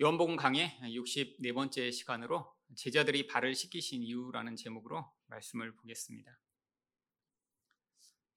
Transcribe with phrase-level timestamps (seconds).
[0.00, 6.38] 요한복음 강의 64번째 시간으로 제자들이 발을 씻기신 이유라는 제목으로 말씀을 보겠습니다.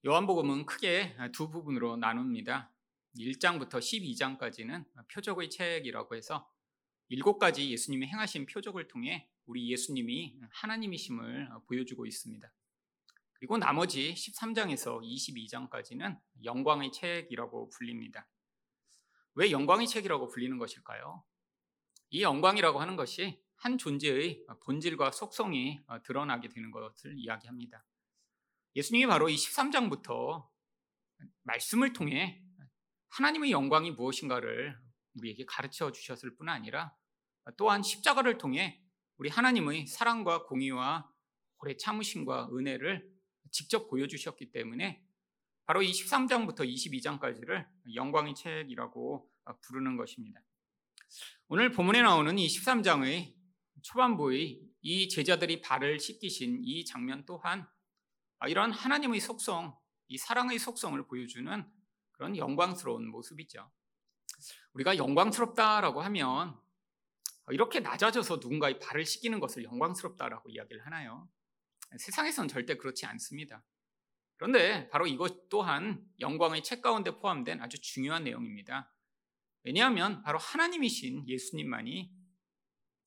[0.04, 2.74] 요한복음은 크게 두 부분으로 나눕니다.
[3.16, 6.52] 1장부터 12장까지는 표적의 책이라고 해서
[7.10, 12.52] 일곱 가지 예수님이 행하신 표적을 통해 우리 예수님이 하나님이심을 보여주고 있습니다.
[13.34, 18.28] 그리고 나머지 13장에서 22장까지는 영광의 책이라고 불립니다.
[19.36, 21.24] 왜 영광의 책이라고 불리는 것일까요?
[22.12, 27.86] 이 영광이라고 하는 것이 한 존재의 본질과 속성이 드러나게 되는 것을 이야기합니다.
[28.76, 30.48] 예수님이 바로 이 13장부터
[31.44, 32.44] 말씀을 통해
[33.10, 34.78] 하나님의 영광이 무엇인가를
[35.16, 36.94] 우리에게 가르쳐 주셨을 뿐 아니라
[37.58, 38.82] 또한 십자가를 통해
[39.18, 41.10] 우리 하나님의 사랑과 공의와
[41.60, 43.10] 오래 참으심과 은혜를
[43.52, 45.02] 직접 보여주셨기 때문에
[45.66, 49.30] 바로 이 13장부터 22장까지를 영광의 책이라고
[49.62, 50.42] 부르는 것입니다.
[51.48, 53.36] 오늘 본문에 나오는 이 13장의
[53.82, 57.68] 초반부의 이 제자들이 발을 씻기신 이 장면 또한
[58.48, 59.78] 이런 하나님의 속성,
[60.08, 61.72] 이 사랑의 속성을 보여주는
[62.12, 63.72] 그런 영광스러운 모습이죠.
[64.74, 66.60] 우리가 영광스럽다라고 하면
[67.50, 71.30] 이렇게 낮아져서 누군가의 발을 씻기는 것을 영광스럽다라고 이야기를 하나요?
[71.98, 73.64] 세상에선 절대 그렇지 않습니다.
[74.38, 78.92] 그런데 바로 이것 또한 영광의 책 가운데 포함된 아주 중요한 내용입니다.
[79.64, 82.12] 왜냐하면 바로 하나님이신 예수님만이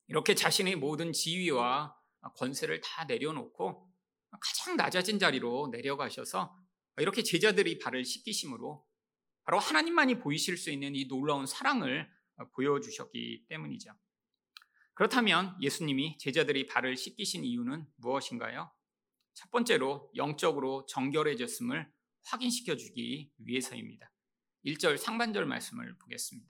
[0.07, 1.95] 이렇게 자신의 모든 지위와
[2.35, 3.91] 권세를 다 내려놓고
[4.39, 6.55] 가장 낮아진 자리로 내려가셔서
[6.97, 8.85] 이렇게 제자들이 발을 씻기심으로
[9.43, 12.09] 바로 하나님만이 보이실 수 있는 이 놀라운 사랑을
[12.53, 13.91] 보여주셨기 때문이죠.
[14.93, 18.71] 그렇다면 예수님이 제자들이 발을 씻기신 이유는 무엇인가요?
[19.33, 21.91] 첫 번째로 영적으로 정결해졌음을
[22.23, 24.09] 확인시켜 주기 위해서입니다.
[24.65, 26.49] 1절 상반절 말씀을 보겠습니다.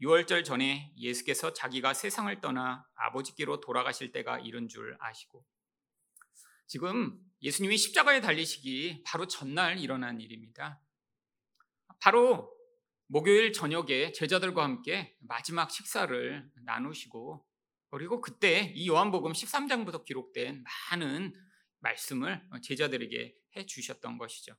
[0.00, 5.44] 6월절 전에 예수께서 자기가 세상을 떠나 아버지께로 돌아가실 때가 이른 줄 아시고
[6.66, 10.80] 지금 예수님이 십자가에 달리시기 바로 전날 일어난 일입니다.
[12.00, 12.54] 바로
[13.06, 17.44] 목요일 저녁에 제자들과 함께 마지막 식사를 나누시고
[17.90, 21.32] 그리고 그때 이 요한복음 13장부터 기록된 많은
[21.80, 24.54] 말씀을 제자들에게 해 주셨던 것이죠.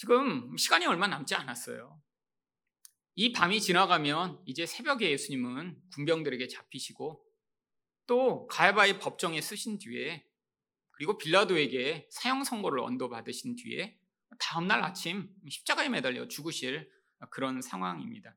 [0.00, 2.00] 지금 시간이 얼마 남지 않았어요.
[3.16, 7.22] 이 밤이 지나가면 이제 새벽에 예수님은 군병들에게 잡히시고
[8.06, 10.26] 또 가야바의 법정에 쓰신 뒤에
[10.92, 14.00] 그리고 빌라도에게 사형 선고를 언도받으신 뒤에
[14.38, 16.90] 다음 날 아침 십자가에 매달려 죽으실
[17.28, 18.34] 그런 상황입니다.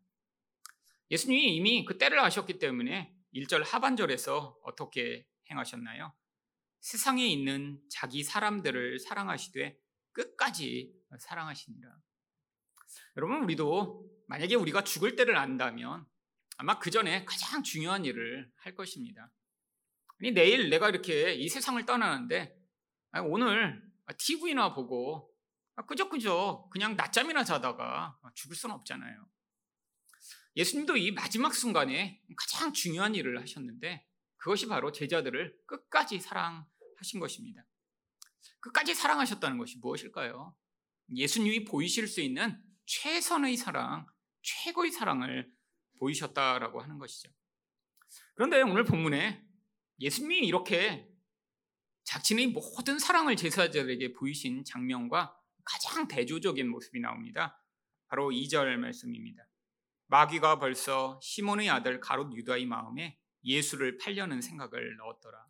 [1.11, 6.13] 예수님이 이미 그 때를 아셨기 때문에 1절 하반절에서 어떻게 행하셨나요?
[6.81, 9.81] 세상에 있는 자기 사람들을 사랑하시되
[10.13, 11.89] 끝까지 사랑하시니라.
[13.17, 16.05] 여러분 우리도 만약에 우리가 죽을 때를 안다면
[16.57, 19.31] 아마 그 전에 가장 중요한 일을 할 것입니다.
[20.19, 22.55] 아니 내일 내가 이렇게 이 세상을 떠나는데
[23.25, 23.83] 오늘
[24.17, 25.31] TV나 보고
[25.87, 29.27] 끄적끄적 그냥 낮잠이나 자다가 죽을 수는 없잖아요.
[30.55, 34.07] 예수님도 이 마지막 순간에 가장 중요한 일을 하셨는데
[34.37, 37.65] 그것이 바로 제자들을 끝까지 사랑하신 것입니다.
[38.59, 40.55] 끝까지 사랑하셨다는 것이 무엇일까요?
[41.15, 44.05] 예수님이 보이실 수 있는 최선의 사랑,
[44.41, 45.51] 최고의 사랑을
[45.99, 47.29] 보이셨다라고 하는 것이죠.
[48.35, 49.45] 그런데 오늘 본문에
[49.99, 51.07] 예수님이 이렇게
[52.03, 57.61] 자신의 모든 사랑을 제사자들에게 보이신 장면과 가장 대조적인 모습이 나옵니다.
[58.07, 59.47] 바로 2절 말씀입니다.
[60.07, 65.47] 마귀가 벌써 시몬의 아들 가롯 유다의 마음에 예수를 팔려는 생각을 넣었더라.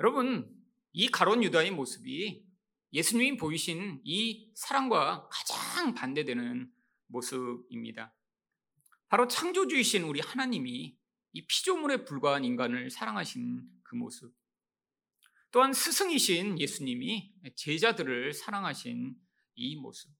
[0.00, 0.63] 여러분,
[0.96, 2.46] 이 가롯 유다의 모습이
[2.92, 6.72] 예수님이 보이신 이 사랑과 가장 반대되는
[7.08, 8.14] 모습입니다.
[9.08, 10.96] 바로 창조주이신 우리 하나님이
[11.32, 14.32] 이 피조물에 불과한 인간을 사랑하신 그 모습.
[15.50, 19.16] 또한 스승이신 예수님이 제자들을 사랑하신
[19.56, 20.12] 이 모습.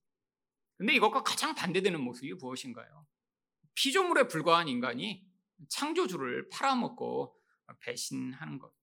[0.75, 3.07] 근데 이것과 가장 반대되는 모습이 무엇인가요?
[3.75, 5.25] 피조물에 불과한 인간이
[5.69, 7.33] 창조주를 팔아먹고
[7.79, 8.73] 배신하는 것.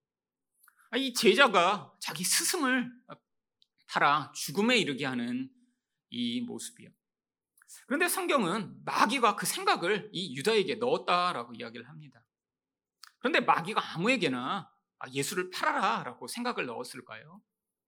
[0.97, 2.93] 이 제자가 자기 스승을
[3.89, 5.51] 팔아 죽음에 이르게 하는
[6.11, 6.91] 이 모습이요.
[7.87, 12.23] 그런데 성경은 마귀가 그 생각을 이 유다에게 넣었다라고 이야기를 합니다.
[13.19, 17.43] 그런데 마귀가 아무에게나 아, 예수를 팔아라라고 생각을 넣었을까요?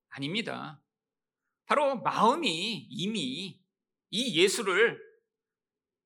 [0.09, 0.83] 아닙니다.
[1.67, 3.61] 바로 마음이 이미
[4.11, 5.01] 이 예수를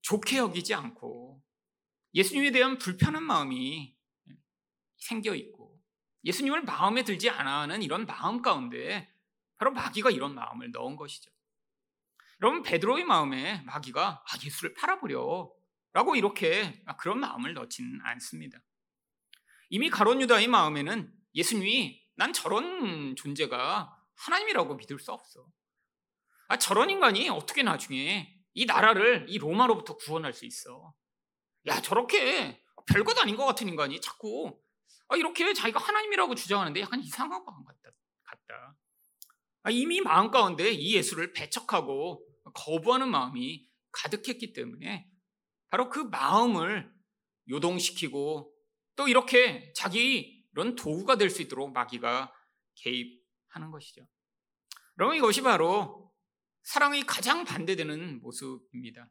[0.03, 1.43] 좋게 여기지 않고
[2.15, 3.97] 예수님에 대한 불편한 마음이
[4.99, 5.58] 생겨 있고
[6.25, 9.13] 예수님을 마음에 들지 않아 하는 이런 마음 가운데
[9.57, 11.31] 바로 마귀가 이런 마음을 넣은 것이죠.
[12.41, 15.51] 여러분 베드로의 마음에 마귀가 아, 예수를 팔아버려
[15.93, 18.59] 라고 이렇게 그런 마음을 넣지는 않습니다.
[19.71, 25.47] 이미 가론 유다의 마음에는 예수님이 난 저런 존재가 하나님이라고 믿을 수 없어.
[26.49, 30.95] 아, 저런 인간이 어떻게 나중에 이 나라를 이 로마로부터 구원할 수 있어.
[31.67, 34.68] 야, 저렇게 별것 아닌 것 같은 인간이 자꾸 아,
[35.17, 37.91] 이렇게 자기가 하나님이라고 주장하는데 약간 이상한 것 같다.
[38.25, 38.77] 같다.
[39.63, 42.25] 아, 이미 마음 가운데 이 예수를 배척하고
[42.55, 45.09] 거부하는 마음이 가득했기 때문에
[45.71, 46.93] 바로 그 마음을
[47.49, 48.55] 요동시키고
[48.97, 52.33] 또 이렇게 자기 이런 도구가 될 수 있도록 마귀가
[52.77, 54.07] 개입하는 것이죠.
[54.99, 56.13] 여러분 이것이 바로
[56.63, 59.09] 사랑이 가장 반대되는 모습입니다.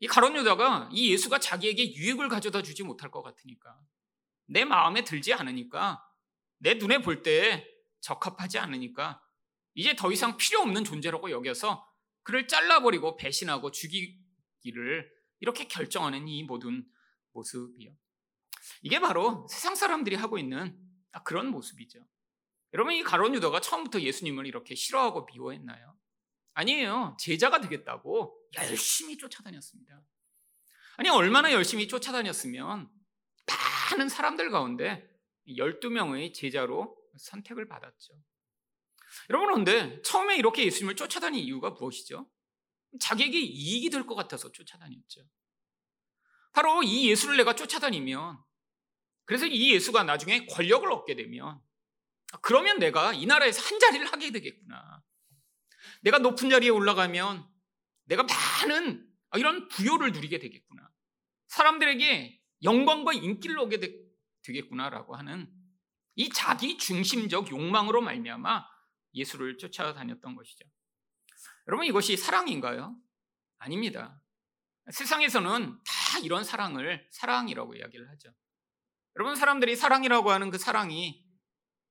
[0.00, 3.78] 이 가론 유다가 이 예수가 자기에게 유익을 가져다 주지 못할 것 같으니까
[4.46, 6.02] 내 마음에 들지 않으니까
[6.58, 7.66] 내 눈에 볼 때
[8.00, 9.22] 적합하지 않으니까
[9.74, 11.86] 이제 더 이상 필요 없는 존재라고 여겨서
[12.22, 15.10] 그를 잘라버리고 배신하고 죽이기를
[15.40, 16.86] 이렇게 결정하는 이 모든
[17.32, 17.94] 모습이요.
[18.82, 20.78] 이게 바로 세상 사람들이 하고 있는
[21.24, 22.06] 그런 모습이죠.
[22.72, 25.96] 여러분 이 가론 유다가 처음부터 예수님을 이렇게 싫어하고 미워했나요?
[26.54, 27.16] 아니에요.
[27.18, 30.02] 제자가 되겠다고 열심히 쫓아다녔습니다.
[30.96, 32.90] 아니 얼마나 열심히 쫓아다녔으면
[33.90, 35.08] 많은 사람들 가운데
[35.48, 38.14] 12명의 제자로 선택을 받았죠.
[39.30, 42.28] 여러분 그런데 처음에 이렇게 예수님을 쫓아다닌 이유가 무엇이죠?
[43.00, 45.28] 자기에게 이익이 될 것 같아서 쫓아다녔죠.
[46.52, 48.42] 바로 이 예수를 내가 쫓아다니면
[49.24, 51.60] 그래서 이 예수가 나중에 권력을 얻게 되면
[52.42, 55.02] 그러면 내가 이 나라에서 한 자리를 하게 되겠구나.
[56.02, 57.48] 내가 높은 자리에 올라가면
[58.04, 60.90] 내가 많은 이런 부여를 누리게 되겠구나.
[61.48, 63.78] 사람들에게 영광과 인기를 얻게
[64.42, 65.50] 되겠구나라고 하는
[66.16, 68.64] 이 자기 중심적 욕망으로 말미암아
[69.14, 70.64] 예수를 쫓아다녔던 것이죠.
[71.68, 72.96] 여러분 이것이 사랑인가요?
[73.58, 74.20] 아닙니다.
[74.90, 78.34] 세상에서는 다 이런 사랑을 사랑이라고 이야기를 하죠.
[79.16, 81.24] 여러분 사람들이 사랑이라고 하는 그 사랑이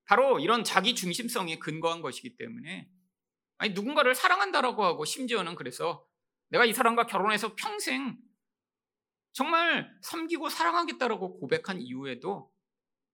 [0.06, 2.90] 바로 이런 자기 중심성에 근거한 것이기 때문에
[3.58, 6.06] 아니 누군가를 사랑한다라고 하고 심지어는 그래서
[6.50, 8.18] 내가 이 사람과 결혼해서 평생
[9.34, 12.52] 정말 섬기고 사랑하겠다라고 고백한 이후에도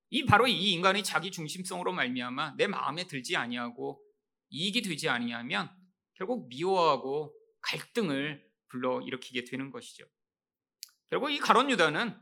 [0.10, 4.04] 이 바로 이 인간의 자기 중심성으로 말미암아 내 마음에 들지 아니하고
[4.50, 5.72] 이익이 되지 아니하면
[6.16, 10.06] 결국 미워하고 갈등을 불러 일으키게 되는 것이죠.
[11.10, 12.20] 결국 이 가론 유다는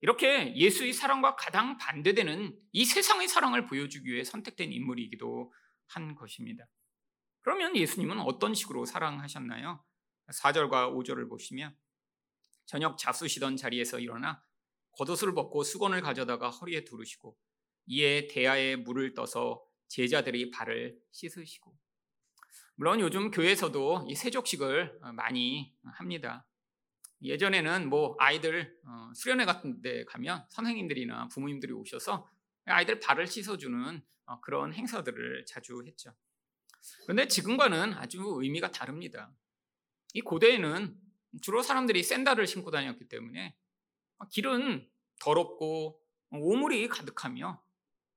[0.00, 5.52] 이렇게 예수의 사랑과 가장 반대되는 이 세상의 사랑을 보여주기 위해 선택된 인물이기도
[5.88, 6.66] 한 것입니다.
[7.42, 9.84] 그러면 예수님은 어떤 식으로 사랑하셨나요?
[10.32, 11.76] 4절과 5절을 보시면
[12.66, 14.42] 저녁 잡수시던 자리에서 일어나
[14.92, 17.36] 겉옷을 벗고 수건을 가져다가 허리에 두르시고
[17.86, 21.76] 이에 대야에 물을 떠서 제자들이 발을 씻으시고
[22.76, 26.46] 물론 요즘 교회에서도 이 세족식을 많이 합니다.
[27.22, 32.28] 예전에는 뭐 아이들 어, 수련회 같은 데 가면 선생님들이나 부모님들이 오셔서
[32.64, 36.12] 아이들 발을 씻어주는 어, 그런 행사들을 자주 했죠.
[37.04, 39.32] 그런데 지금과는 아주 의미가 다릅니다.
[40.14, 40.96] 이 고대에는
[41.40, 43.56] 주로 사람들이 샌달을 신고 다녔기 때문에
[44.30, 44.88] 길은
[45.20, 46.00] 더럽고
[46.30, 47.62] 오물이 가득하며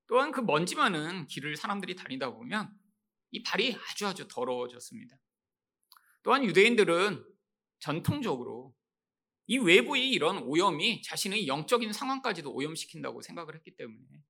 [0.07, 2.71] 또한 그 먼지 많은 길을 사람들이 다니다 보면
[3.31, 5.17] 이 발이 아주 아주 더러워졌습니다.
[6.23, 7.23] 또한 유대인들은
[7.79, 8.75] 전통적으로
[9.47, 14.23] 이 외부의 이런 오염이 자신의 영적인 상황까지도 오염시킨다고 생각을 했기 때문에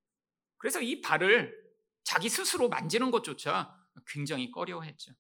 [0.57, 1.55] 그래서 이 발을
[2.03, 3.73] 자기 스스로 만지는 것조차
[4.07, 5.13] 굉장히 꺼려했죠.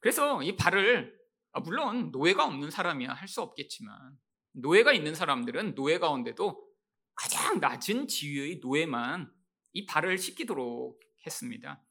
[0.00, 1.17] 그래서 이 발을
[1.52, 4.18] 아, 물론 노예가 없는 사람이야 할 수 없겠지만
[4.52, 6.66] 노예가 있는 사람들은 노예 가운데도
[7.14, 9.32] 가장 낮은 지위의 노예만
[9.72, 11.82] 이 발을 씻기도록 했습니다.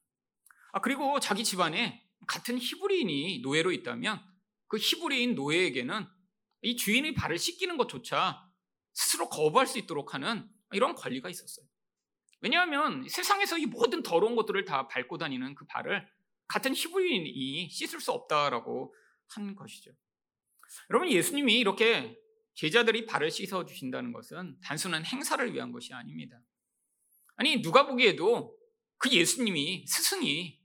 [0.73, 4.21] 아, 그리고 자기 집안에 같은 히브리인이 노예로 있다면
[4.67, 6.07] 그 히브리인 노예에게는
[6.63, 8.43] 이 주인의 발을 씻기는 것조차
[8.93, 11.65] 스스로 거부할 수 있도록 하는 이런 권리가 있었어요.
[12.41, 16.07] 왜냐하면 세상에서 이 모든 더러운 것들을 다 밟고 다니는 그 발을
[16.47, 18.93] 같은 히브리인이 씻을 수 없다라고
[19.29, 19.91] 한 것이죠.
[20.89, 22.17] 여러분 예수님이 이렇게
[22.55, 26.41] 제자들이 발을 씻어 주신다는 것은 단순한 행사를 위한 것이 아닙니다.
[27.35, 28.57] 아니 누가 보기에도
[28.97, 30.59] 그 예수님이 스승이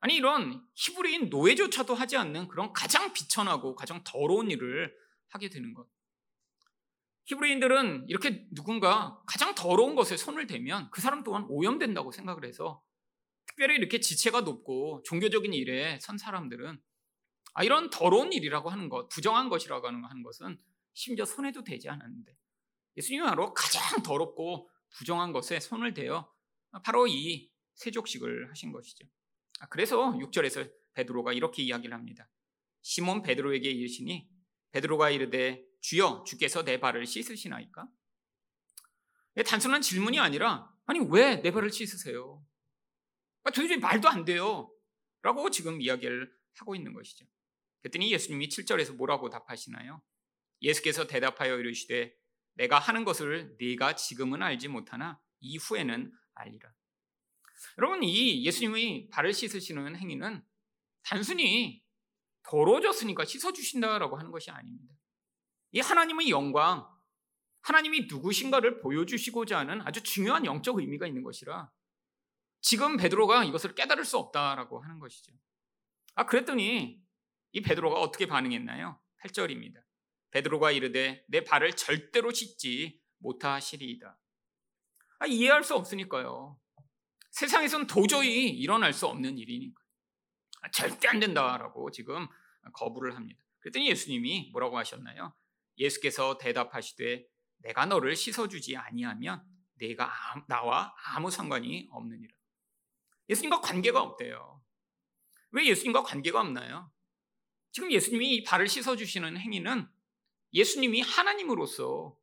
[0.00, 4.92] 아니 이런 히브리인 노예조차도 하지 않는 그런 가장 비천하고 가장 더러운 일을
[5.28, 5.86] 하게 되는 것.
[7.26, 12.82] 히브리인들은 이렇게 누군가 가장 더러운 것에 손을 대면 그 사람 또한 오염된다고 생각을 해서
[13.46, 16.80] 특별히 이렇게 지체가 높고 종교적인 일에 선 사람들은
[17.54, 20.58] 아, 이런 더러운 일이라고 하는 것, 부정한 것이라고 하는 것은
[20.94, 22.36] 심지어 손에도 대지 않았는데
[22.96, 26.30] 예수님은 바로 가장 더럽고 부정한 것에 손을 대어
[26.84, 29.06] 바로 이 세족식을 하신 것이죠.
[29.60, 32.28] 아, 그래서 6절에서 베드로가 이렇게 이야기를 합니다.
[32.82, 34.28] 시몬 베드로에게 이르시니
[34.72, 37.88] 베드로가 이르되 주여 주께서 내 발을 씻으시나이까?
[39.46, 42.44] 단순한 질문이 아니라 아니 왜 내 발을 씻으세요?
[43.44, 44.70] 아, 도저히 말도 안 돼요.
[45.22, 47.24] 라고 지금 이야기를 하고 있는 것이죠.
[47.82, 50.02] 그랬더니 예수님이 7절에서 뭐라고 답하시나요?
[50.62, 52.14] 예수께서 대답하여 이르시되
[52.54, 56.72] 내가 하는 것을 네가 지금은 알지 못하나 이후에는 알리라.
[57.78, 60.44] 여러분 이 예수님의 발을 씻으시는 행위는
[61.02, 61.82] 단순히
[62.44, 64.94] 더러워졌으니까 씻어주신다라고 하는 것이 아닙니다.
[65.72, 66.86] 이 하나님의 영광,
[67.62, 71.70] 하나님이 누구신가를 보여주시고자 하는 아주 중요한 영적 의미가 있는 것이라
[72.60, 75.32] 지금 베드로가 이것을 깨달을 수 없다라고 하는 것이죠.
[76.14, 77.01] 아 그랬더니
[77.52, 78.98] 이 베드로가 어떻게 반응했나요?
[79.20, 79.82] 8절입니다.
[80.30, 84.18] 베드로가 이르되 내 발을 절대로 씻지 못하시리이다.
[85.18, 86.58] 아, 이해할 수 없으니까요.
[87.30, 89.80] 세상에선 도저히 일어날 수 없는 일이니까.
[90.62, 92.26] 아, 절대 안 된다라고 지금
[92.72, 93.40] 거부를 합니다.
[93.60, 95.34] 그랬더니 예수님이 뭐라고 하셨나요?
[95.78, 97.26] 예수께서 대답하시되
[97.58, 99.44] 내가 너를 씻어주지 아니하면
[99.74, 100.10] 내가
[100.48, 102.34] 나와 아무 상관이 없느니라.
[103.28, 104.62] 예수님과 관계가 없대요.
[105.52, 106.90] 왜 예수님과 관계가 없나요?
[107.72, 109.86] 지금 예수님이 발을 씻어주시는 행위는
[110.52, 112.16] 예수님이 하나님으로서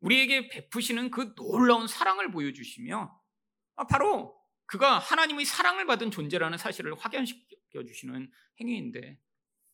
[0.00, 3.20] 우리에게 베푸시는 그 놀라운 사랑을 보여주시며
[3.76, 8.30] 아, 바로 그가 하나님의 사랑을 받은 존재라는 사실을 확연시켜 주시는
[8.60, 9.18] 행위인데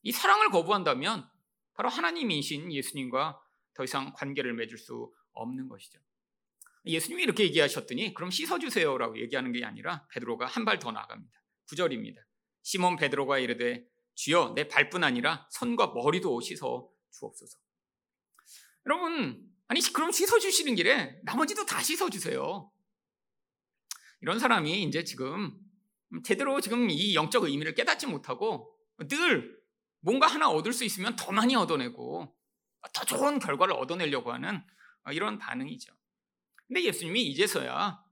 [0.02, 1.28] 이 사랑을 거부한다면
[1.74, 3.40] 바로 하나님이신 예수님과
[3.74, 6.00] 더 이상 관계를 맺을 수 없는 것이죠.
[6.86, 11.40] 예수님이 이렇게 얘기하셨더니 그럼 씻어주세요라고 얘기하는 게 아니라 베드로가 한 발 더 나갑니다.
[11.68, 12.16] 9절입니다.
[12.62, 13.86] 시몬 베드로가 이르되
[14.20, 17.58] 주여 내 발뿐 아니라 손과 머리도 씻어 주옵소서.
[18.84, 22.70] 여러분, 아니, 그럼 씻어 주시는 길에 나머지도 다 씻어 주세요.
[24.20, 25.58] 이런 사람이 이제 지금
[26.22, 28.76] 제대로 지금 이 영적 의미를 깨닫지 못하고
[29.08, 29.58] 늘
[30.00, 32.36] 뭔가 하나 얻을 수 있으면 더 많이 얻어내고
[32.92, 34.62] 더 좋은 결과를 얻어내려고 하는
[35.12, 35.94] 이런 반응이죠.
[36.66, 38.04] 근데 예수님이 이제서야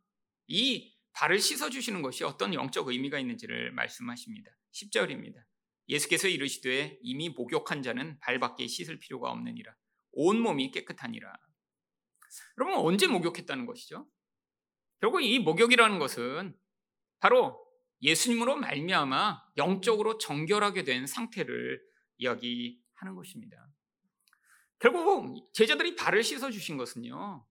[0.46, 4.50] 이 발을 씻어주시는 것이 어떤 영적 의미가 있는지를 말씀하십니다.
[4.72, 5.44] 10절입니다.
[5.88, 9.74] 예수께서 이르시되 이미 목욕한 자는 발밖에 씻을 필요가 없느니라.
[10.12, 11.32] 온 몸이 깨끗하니라.
[12.58, 14.06] 여러분 언제 목욕했다는 것이죠?
[15.00, 16.56] 결국 이 목욕이라는 것은
[17.20, 17.64] 바로
[18.02, 21.80] 예수님으로 말미암아 영적으로 정결하게 된 상태를
[22.18, 23.56] 이야기하는 것입니다.
[24.78, 27.44] 결국 제자들이 발을 씻어 주신 것은요.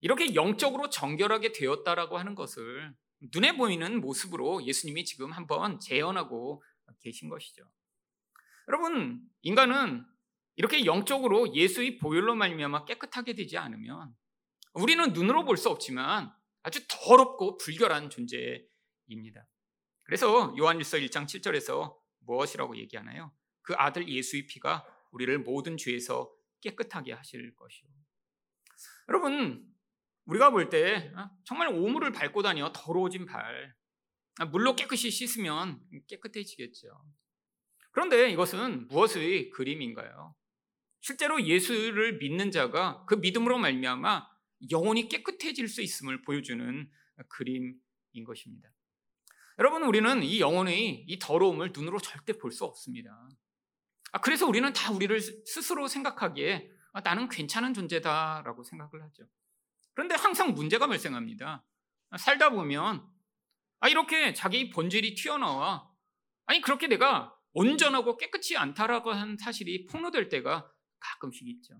[0.00, 2.94] 이렇게 영적으로 정결하게 되었다라고 하는 것을
[3.34, 6.62] 눈에 보이는 모습으로 예수님이 지금 한번 재현하고
[7.00, 7.64] 계신 것이죠.
[8.68, 10.04] 여러분, 인간은
[10.56, 14.14] 이렇게 영적으로 예수의 보혈로 말미암아 깨끗하게 되지 않으면
[14.74, 19.46] 우리는 눈으로 볼 수 없지만 아주 더럽고 불결한 존재입니다.
[20.02, 23.32] 그래서 요한일서 1장 7절에서 무엇이라고 얘기하나요?
[23.62, 27.88] 그 아들 예수의 피가 우리를 모든 죄에서 깨끗하게 하실 것이요.
[29.08, 29.64] 여러분,
[30.24, 33.74] 우리가 볼때 어, 정말 오물을 밟고 다녀 더러워진 발, 아,
[34.44, 36.88] 물로 깨끗이 씻으면 깨끗해지겠죠.
[37.90, 40.34] 그런데 이것은 무엇의 그림인가요?
[41.00, 44.26] 실제로 예수를 믿는 자가 그 믿음으로 말미암아
[44.70, 46.90] 영혼이 깨끗해질 수 있음을 보여주는
[47.28, 48.68] 그림인 것입니다.
[49.58, 53.28] 여러분 우리는 이 영혼의 이 더러움을 눈으로 절대 볼 수 없습니다.
[54.12, 59.24] 아, 그래서 우리는 다 우리를 스스로 생각하기에 아, 나는 괜찮은 존재다라고 생각을 하죠.
[59.94, 61.64] 그런데 항상 문제가 발생합니다.
[62.18, 63.06] 살다 보면
[63.80, 65.90] 아, 이렇게 자기 본질이 튀어나와
[66.46, 71.74] 아니 그렇게 내가 온전하고 깨끗이 않다라고 한 사실이 폭로될 때가 가끔씩 있죠.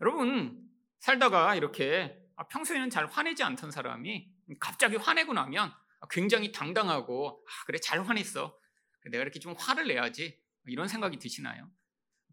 [0.00, 0.68] 여러분
[1.00, 5.72] 살다가 이렇게 아, 평소에는 잘 화내지 않던 사람이 갑자기 화내고 나면
[6.10, 8.58] 굉장히 당당하고 아, 그래 잘 화냈어.
[9.10, 11.70] 내가 이렇게 좀 화를 내야지 이런 생각이 드시나요?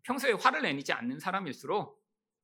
[0.04, 2.00] 평소에 화를 내지 않는 사람일수록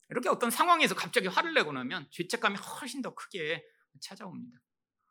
[0.09, 3.63] 이렇게 어떤 상황에서 갑자기 화를 내고 나면 죄책감이 훨씬 더 크게
[4.01, 4.59] 찾아옵니다.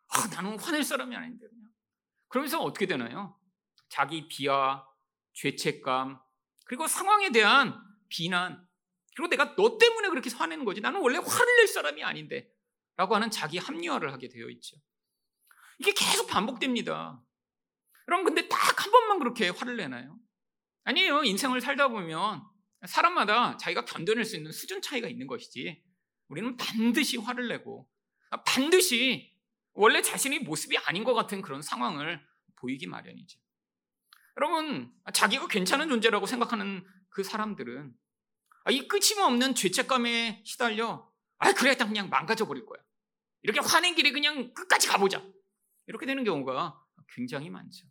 [0.08, 1.70] 아, 나는 화낼 사람이 아닌데 그냥.
[2.28, 3.38] 그러면서 어떻게 되나요?
[3.88, 4.84] 자기 비하,
[5.34, 6.20] 죄책감,
[6.66, 8.66] 그리고 상황에 대한 비난,
[9.16, 10.80] 그리고 내가 너 때문에 그렇게 화내는 거지.
[10.80, 12.50] 나는 원래 화를 낼 사람이 아닌데.
[12.96, 14.76] 라고 하는 자기 합리화를 하게 되어 있죠.
[15.78, 17.20] 이게 계속 반복됩니다.
[18.08, 20.18] 여러분, 근데 딱 한 번만 그렇게 화를 내나요?
[20.84, 21.24] 아니에요.
[21.24, 22.42] 인생을 살다 보면
[22.86, 25.82] 사람마다 자기가 견뎌낼 수 있는 수준 차이가 있는 것이지.
[26.28, 27.88] 우리는 반드시 화를 내고,
[28.46, 29.33] 반드시
[29.74, 32.24] 원래 자신의 모습이 아닌 것 같은 그런 상황을
[32.56, 33.38] 보이기 마련이죠.
[34.36, 37.94] 여러분, 자기가 괜찮은 존재라고 생각하는 그 사람들은
[38.70, 42.82] 이 끊임 없는 죄책감에 시달려, 아, 그래, 그냥 망가져 버릴 거야.
[43.42, 45.22] 이렇게 화낸 길에 그냥 끝까지 가보자.
[45.86, 46.80] 이렇게 되는 경우가
[47.14, 47.86] 굉장히 많죠.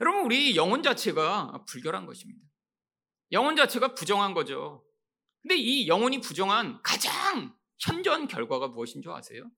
[0.00, 2.40] 여러분, 우리 영혼 자체가 불결한 것입니다.
[3.32, 4.86] 영혼 자체가 부정한 거죠.
[5.42, 9.50] 근데 이 영혼이 부정한 가장 현저한 결과가 무엇인 줄 아세요?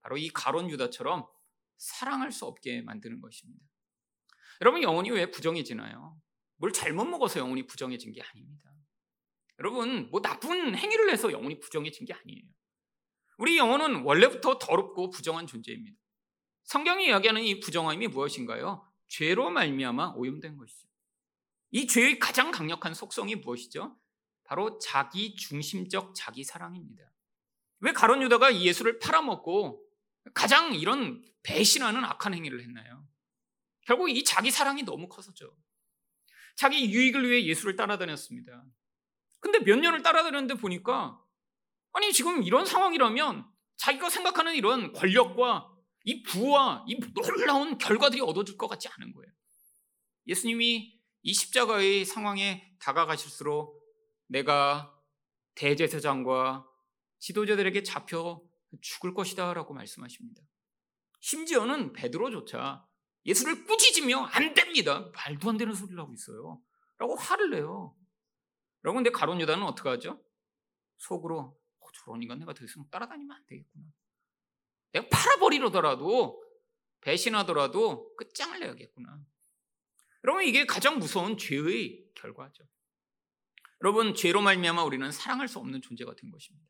[0.00, 1.26] 바로 이 가론 유다처럼
[1.76, 3.64] 사랑할 수 없게 만드는 것입니다.
[4.60, 6.20] 여러분 영혼이 왜 부정해지나요?
[6.56, 8.64] 뭘 잘못 먹어서 영혼이 부정해진 게 아닙니다.
[9.60, 12.42] 여러분 뭐 나쁜 행위를 해서 영혼이 부정해진 게 아니에요.
[13.38, 15.96] 우리 영혼은 원래부터 더럽고 부정한 존재입니다.
[16.64, 18.84] 성경이 이야기하는 이 부정함이 무엇인가요?
[19.06, 20.88] 죄로 말미암아 오염된 것이죠.
[21.70, 23.96] 이 죄의 가장 강력한 속성이 무엇이죠?
[24.44, 27.04] 바로 자기 중심적 자기 사랑입니다.
[27.80, 29.87] 왜 가론 유다가 예수를 팔아먹고
[30.34, 33.06] 가장 이런 배신하는 악한 행위를 했나요?
[33.82, 35.56] 결국 이 자기 사랑이 너무 커서죠.
[36.56, 38.64] 자기 유익을 위해 예수를 따라다녔습니다.
[39.40, 41.22] 근데 몇 년을 따라다녔는데 보니까
[41.92, 45.72] 아니 지금 이런 상황이라면 자기가 생각하는 이런 권력과
[46.04, 49.32] 이 부와 이 놀라운 결과들이 얻어질 것 같지 않은 거예요.
[50.26, 53.78] 예수님이 이 십자가의 상황에 다가가실수록
[54.26, 54.94] 내가
[55.54, 56.66] 대제사장과
[57.18, 58.40] 지도자들에게 잡혀
[58.80, 60.42] 죽을 것이다라고 말씀하십니다.
[61.20, 62.86] 심지어는 베드로조차
[63.26, 65.10] 예수를 꾸짖으며 안 됩니다.
[65.14, 66.60] 말도 안 되는 소리를 하고 있어요.
[66.98, 67.96] 라고 화를 내요.
[68.84, 70.22] 여러분, 근데 가론 유다는 어떻게 하죠?
[70.98, 73.86] 속으로 어, 저런 인간 내가 더 이상 따라다니면 안 되겠구나.
[74.92, 76.42] 내가 팔아버리더라도
[77.00, 79.20] 배신하더라도 끝장을 내야겠구나.
[80.24, 82.64] 여러분 이게 가장 무서운 죄의 결과죠.
[83.82, 86.66] 여러분 죄로 말미암아 우리는 사랑할 수 없는 존재가 된 것입니다.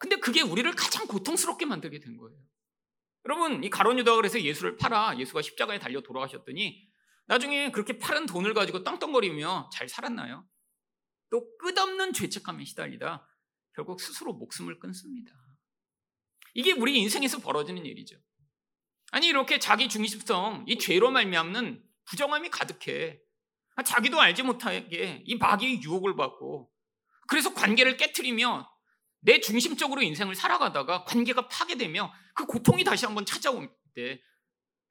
[0.00, 2.36] 근데 그게 우리를 가장 고통스럽게 만들게 된 거예요.
[3.26, 6.88] 여러분 이 가론 유다가 그래서 예수를 팔아 예수가 십자가에 달려 돌아가셨더니
[7.26, 10.48] 나중에 그렇게 팔은 돈을 가지고 떵떵거리며 잘 살았나요?
[11.28, 13.28] 또 끝없는 죄책감에 시달리다
[13.74, 15.32] 결국 스스로 목숨을 끊습니다.
[16.54, 18.16] 이게 우리 인생에서 벌어지는 일이죠.
[19.12, 23.20] 아니 이렇게 자기 중심성, 이 죄로 말미암는 부정함이 가득해.
[23.84, 26.72] 자기도 알지 못하게 이 마귀의 유혹을 받고
[27.28, 28.68] 그래서 관계를 깨뜨리며
[29.20, 34.20] 내 중심적으로 인생을 살아가다가 관계가 파괴되며 그 고통이 다시 한번 찾아올 때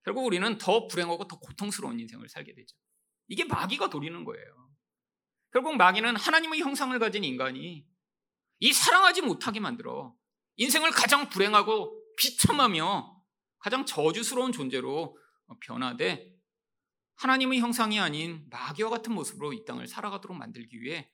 [0.03, 2.75] 결국 우리는 더 불행하고 더 고통스러운 인생을 살게 되죠.
[3.27, 4.69] 이게 마귀가 노리는 거예요.
[5.51, 7.85] 결국 마귀는 하나님의 형상을 가진 인간이
[8.59, 10.15] 이 사랑하지 못하게 만들어
[10.57, 13.17] 인생을 가장 불행하고 비참하며
[13.59, 15.17] 가장 저주스러운 존재로
[15.61, 16.35] 변화돼
[17.15, 21.11] 하나님의 형상이 아닌 마귀와 같은 모습으로 이 땅을 살아가도록 만들기 위해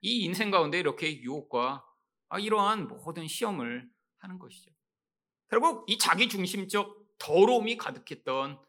[0.00, 1.84] 이 인생 가운데 이렇게 유혹과
[2.38, 4.70] 이러한 모든 시험을 하는 것이죠.
[5.48, 8.60] 결국 이 자기 중심적 더러움이 가득했던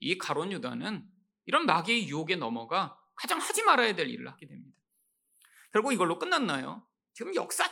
[0.00, 1.08] 이 가론 유다는
[1.46, 4.76] 이런 마귀의 유혹에 넘어가 가장 하지 말아야 될 일을 하게 됩니다.
[5.72, 6.86] 결국 이걸로 끝났나요?
[7.12, 7.70] 지금 역사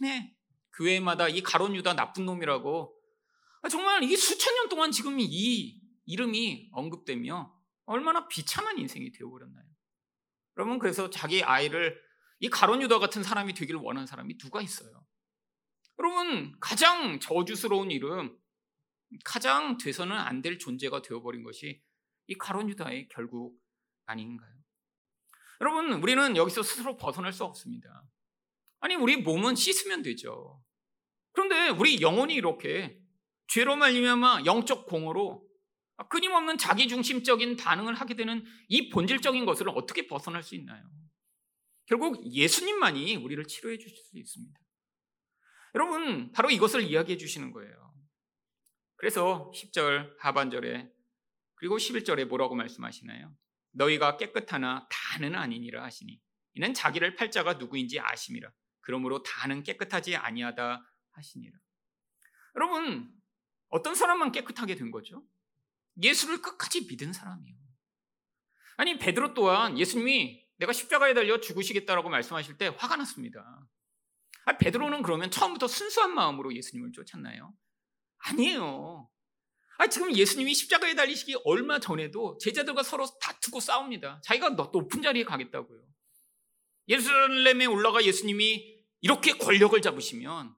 [0.00, 0.34] 내내
[0.76, 2.96] 교회마다 이 가론 유다 나쁜 놈이라고
[3.62, 9.64] 아, 정말 이게 수천 년 동안 지금 이 이름이 언급되며 얼마나 비참한 인생이 되어버렸나요?
[10.56, 12.00] 여러분 그래서 자기 아이를
[12.40, 15.04] 이 가론 유다 같은 사람이 되기를 원하는 사람이 누가 있어요?
[15.98, 18.36] 여러분 가장 저주스러운 이름,
[19.24, 21.82] 가장 돼서는 안 될 존재가 되어버린 것이
[22.28, 23.58] 이 가론 유다의 결국
[24.06, 24.50] 아닌가요?
[25.60, 28.04] 여러분 우리는 여기서 스스로 벗어날 수 없습니다.
[28.80, 30.62] 아니 우리 몸은 씻으면 되죠.
[31.32, 32.98] 그런데 우리 영혼이 이렇게
[33.48, 35.46] 죄로 말미암아 영적 공허로
[36.08, 40.82] 끊임없는 자기중심적인 반응을 하게 되는 이 본질적인 것을 어떻게 벗어날 수 있나요?
[41.90, 44.60] 결국 예수님만이 우리를 치료해 주실 수 있습니다.
[45.74, 47.92] 여러분, 바로 이것을 이야기해 주시는 거예요.
[48.94, 50.88] 그래서 10절 하반절에
[51.56, 53.34] 그리고 11절에 뭐라고 말씀하시나요?
[53.72, 56.20] 너희가 깨끗하나 다는 아니니라 하시니
[56.54, 58.52] 이는 자기를 팔자가 누구인지 아심이라.
[58.82, 61.58] 그러므로 다는 깨끗하지 아니하다 하시니라.
[62.54, 63.12] 여러분,
[63.68, 65.26] 어떤 사람만 깨끗하게 된 거죠?
[66.00, 67.56] 예수를 끝까지 믿은 사람이요.
[68.76, 73.66] 아니, 베드로 또한 예수님이 내가 십자가에 달려 죽으시겠다라고 말씀하실 때 화가 났습니다.
[74.44, 77.54] 아, 베드로는 그러면 처음부터 순수한 마음으로 예수님을 쫓았나요?
[78.18, 79.08] 아니에요.
[79.78, 84.20] 아, 지금 예수님이 십자가에 달리시기 얼마 전에도 제자들과 서로 다투고 싸웁니다.
[84.22, 85.82] 자기가 높은 자리에 가겠다고요.
[86.88, 90.54] 예루살렘에 올라가 예수님이 이렇게 권력을 잡으시면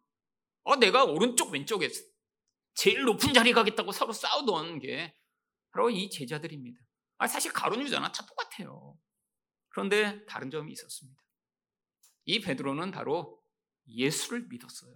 [0.65, 1.89] 어, 내가 오른쪽 왼쪽에
[2.75, 5.15] 제일 높은 자리에 가겠다고 서로 싸우던 게
[5.71, 6.81] 바로 이 제자들입니다.
[7.19, 8.99] 아, 사실 가론 유다나 다 똑같아요.
[9.73, 11.21] 그런데 다른 점이 있었습니다.
[12.25, 13.43] 이 베드로는 바로
[13.89, 14.95] 예수를 믿었어요.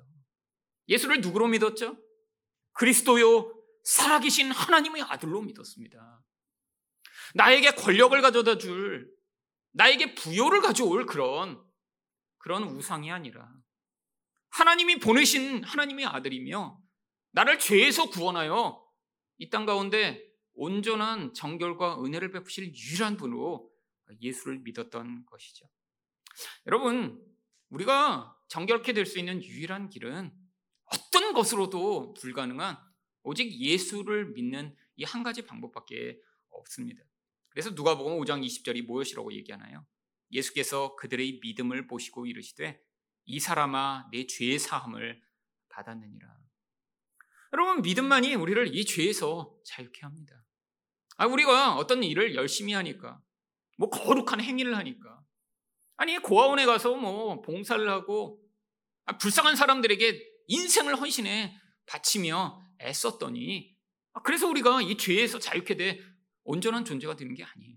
[0.89, 1.99] 예수를 누구로 믿었죠?
[2.73, 3.53] 그리스도요
[3.85, 6.23] 살아계신 하나님의 아들로 믿었습니다.
[7.35, 9.11] 나에게 권력을 가져다 줄,
[9.73, 11.63] 나에게 부여를 가져올 그런,
[12.39, 13.51] 그런 우상이 아니라
[14.51, 16.81] 하나님이 보내신 하나님의 아들이며
[17.33, 18.83] 나를 죄에서 구원하여
[19.39, 23.71] 이 땅 가운데 온전한 정결과 은혜를 베푸실 유일한 분으로
[24.21, 25.69] 예수를 믿었던 것이죠.
[26.67, 27.23] 여러분,
[27.71, 30.33] 우리가 정결케 될 수 있는 유일한 길은
[30.85, 32.77] 어떤 것으로도 불가능한
[33.23, 37.03] 오직 예수를 믿는 이 한 가지 방법밖에 없습니다.
[37.51, 39.87] 그래서 누가복음 5장 20절이 무엇이라고 얘기하나요?
[40.33, 42.81] 예수께서 그들의 믿음을 보시고 이르시되
[43.27, 45.23] 이 사람아 내 죄의 사함을
[45.69, 46.37] 받았느니라.
[47.53, 50.45] 여러분 믿음만이 우리를 이 죄에서 자유케 합니다.
[51.17, 53.21] 아 우리가 어떤 일을 열심히 하니까
[53.77, 55.21] 뭐 거룩한 행위를 하니까
[55.97, 58.41] 아니 고아원에 가서 뭐 봉사를 하고
[59.07, 63.77] 아, 불쌍한 사람들에게 인생을 헌신해 바치며 애썼더니
[64.13, 66.01] 아, 그래서 우리가 이 죄에서 자유케 돼
[66.45, 67.77] 온전한 존재가 되는 게 아니에요.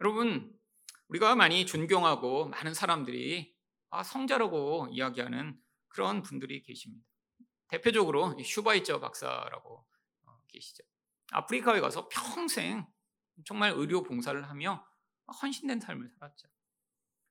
[0.00, 0.52] 여러분,
[1.08, 3.54] 우리가 많이 존경하고 많은 사람들이
[3.90, 7.04] 아, 성자라고 이야기하는 그런 분들이 계십니다.
[7.68, 9.84] 대표적으로 슈바이처 박사라고
[10.26, 10.84] 어, 계시죠.
[11.32, 12.86] 아프리카에 가서 평생
[13.44, 14.86] 정말 의료 봉사를 하며
[15.42, 16.48] 헌신된 삶을 살았죠.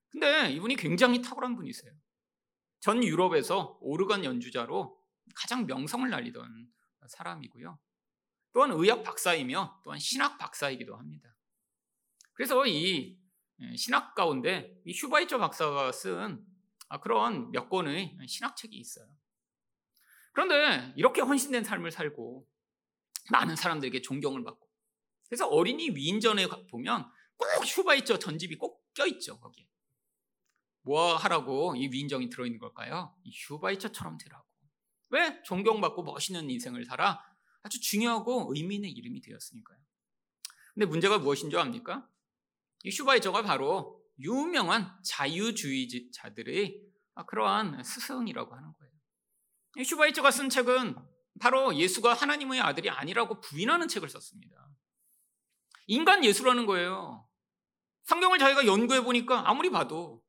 [0.09, 1.93] 근데 이분이 굉장히 탁월한 분이세요.
[2.79, 4.99] 전 유럽에서 오르간 연주자로
[5.35, 6.71] 가장 명성을 날리던
[7.07, 7.79] 사람이고요.
[8.53, 11.35] 또한 의학 박사이며 또한 신학 박사이기도 합니다.
[12.33, 13.19] 그래서 이
[13.61, 16.45] 예, 신학 가운데 이 슈바이처 박사가 쓴
[16.87, 19.07] 아, 그런 몇 권의 신학책이 있어요.
[20.31, 22.47] 그런데 이렇게 헌신된 삶을 살고
[23.31, 24.68] 많은 사람들에게 존경을 받고
[25.29, 29.67] 그래서 어린이 위인전에 보면 꼭 슈바이처 전집이 꼭 껴있죠 거기에
[30.81, 33.15] 뭐 하라고 이 위인전이 들어있는 걸까요?
[33.23, 34.49] 이 슈바이처처럼 되라고
[35.09, 35.41] 왜?
[35.43, 37.23] 존경받고 멋있는 인생을 살아
[37.63, 39.79] 아주 중요하고 의미 있는 이름이 되었으니까요.
[40.73, 42.07] 근데 문제가 무엇인 줄 압니까?
[42.83, 46.81] 이 슈바이처가 바로 유명한 자유주의자들의
[47.27, 48.93] 그러한 스승이라고 하는 거예요.
[49.77, 50.95] 이 슈바이처가 쓴 책은
[51.39, 54.69] 바로 예수가 하나님의 아들이 아니라고 부인하는 책을 썼습니다.
[55.89, 57.27] 인간 예수라는 거예요.
[58.03, 60.23] 성경을 자기가 연구해 보니까 아무리 봐도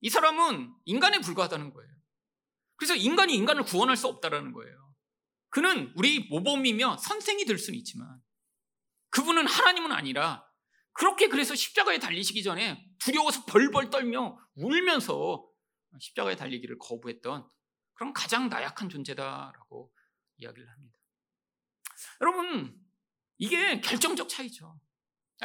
[0.00, 1.90] 이 사람은 인간에 불과하다는 거예요.
[2.74, 4.94] 그래서 인간이 인간을 구원할 수 없다라는 거예요.
[5.48, 8.20] 그는 우리 모범이며 선생이 될 수는 있지만
[9.10, 10.44] 그분은 하나님은 아니라
[10.92, 15.48] 그렇게 그래서 십자가에 달리시기 전에 두려워서 벌벌 떨며 울면서
[16.00, 17.48] 십자가에 달리기를 거부했던
[17.94, 19.92] 그런 가장 나약한 존재다라고
[20.38, 20.96] 이야기를 합니다.
[22.22, 22.79] 여러분,
[23.40, 24.78] 이게 결정적 차이죠.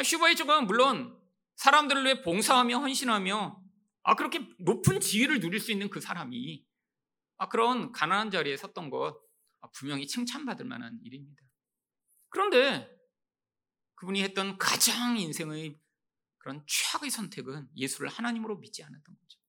[0.03, 1.17] 슈바이처가 물론
[1.55, 3.63] 사람들을 위해 봉사하며 헌신하며
[4.03, 6.65] 아 그렇게 높은 지위를 누릴 수 있는 그 사람이
[7.37, 9.17] 아 그런 가난한 자리에 섰던 것
[9.61, 11.41] 아, 분명히 칭찬받을 만한 일입니다.
[12.27, 12.93] 그런데
[13.95, 15.79] 그분이 했던 가장 인생의
[16.37, 19.39] 그런 최악의 선택은 예수를 하나님으로 믿지 않았던 거죠.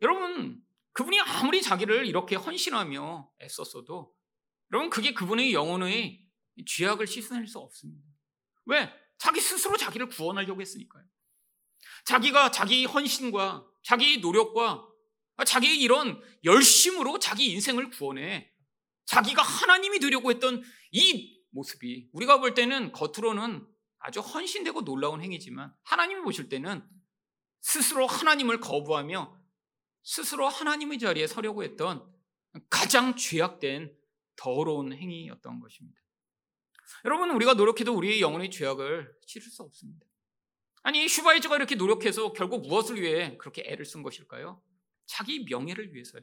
[0.00, 4.14] 여러분, 그분이 아무리 자기를 이렇게 헌신하며 애썼어도
[4.72, 6.23] 여러분 그게 그분의 영혼의
[6.66, 8.08] 죄악을 씻어낼 수 없습니다.
[8.66, 8.92] 왜?
[9.18, 11.04] 자기 스스로 자기를 구원하려고 했으니까요.
[12.04, 14.86] 자기가 자기 헌신과 자기 노력과
[15.46, 18.50] 자기 이런 열심으로 자기 인생을 구원해
[19.06, 20.62] 자기가 하나님이 되려고 했던
[20.92, 23.66] 이 모습이 우리가 볼 때는 겉으로는
[23.98, 26.86] 아주 헌신되고 놀라운 행위지만 하나님이 보실 때는
[27.60, 29.40] 스스로 하나님을 거부하며
[30.02, 32.06] 스스로 하나님의 자리에 서려고 했던
[32.68, 33.96] 가장 죄악된
[34.36, 36.03] 더러운 행위였던 것입니다.
[37.04, 40.06] 여러분 우리가 노력해도 우리의 영혼의 죄악을 치를 수 없습니다.
[40.82, 44.62] 아니 슈바이처가 이렇게 노력해서 결국 무엇을 위해 그렇게 애를 쓴 것일까요?
[45.06, 46.22] 자기 명예를 위해서요.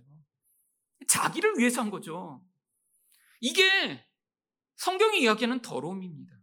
[1.08, 2.46] 자기를 위해서 한 거죠.
[3.40, 4.06] 이게
[4.76, 6.40] 성경이 이야기하는 더러움입니다.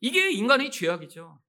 [0.00, 1.42] 이게 인간의 죄악이죠.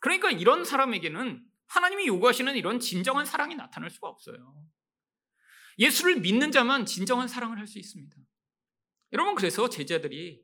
[0.00, 4.66] 그러니까 이런 사람에게는 하나님이 요구하시는 이런 진정한 사랑이 나타날 수가 없어요.
[5.78, 8.16] 예수를 믿는 자만 진정한 사랑을 할 수 있습니다.
[9.12, 10.42] 여러분, 그래서 제자들이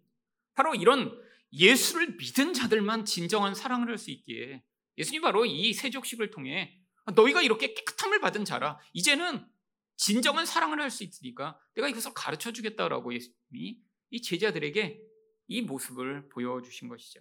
[0.54, 1.20] 바로 이런
[1.52, 4.62] 예수를 믿은 자들만 진정한 사랑을 할 수 있기에
[4.98, 6.78] 예수님 바로 이 세족식을 통해
[7.14, 9.46] 너희가 이렇게 깨끗함을 받은 자라 이제는
[9.96, 13.78] 진정한 사랑을 할 수 있으니까 내가 이것을 가르쳐 주겠다라고 예수님이
[14.10, 15.00] 이 제자들에게
[15.48, 17.20] 이 모습을 보여주신 것이죠.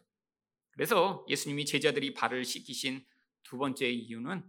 [0.72, 3.06] 그래서 예수님이 제자들이 발을 씻기신
[3.43, 4.43] 두 번째 이유는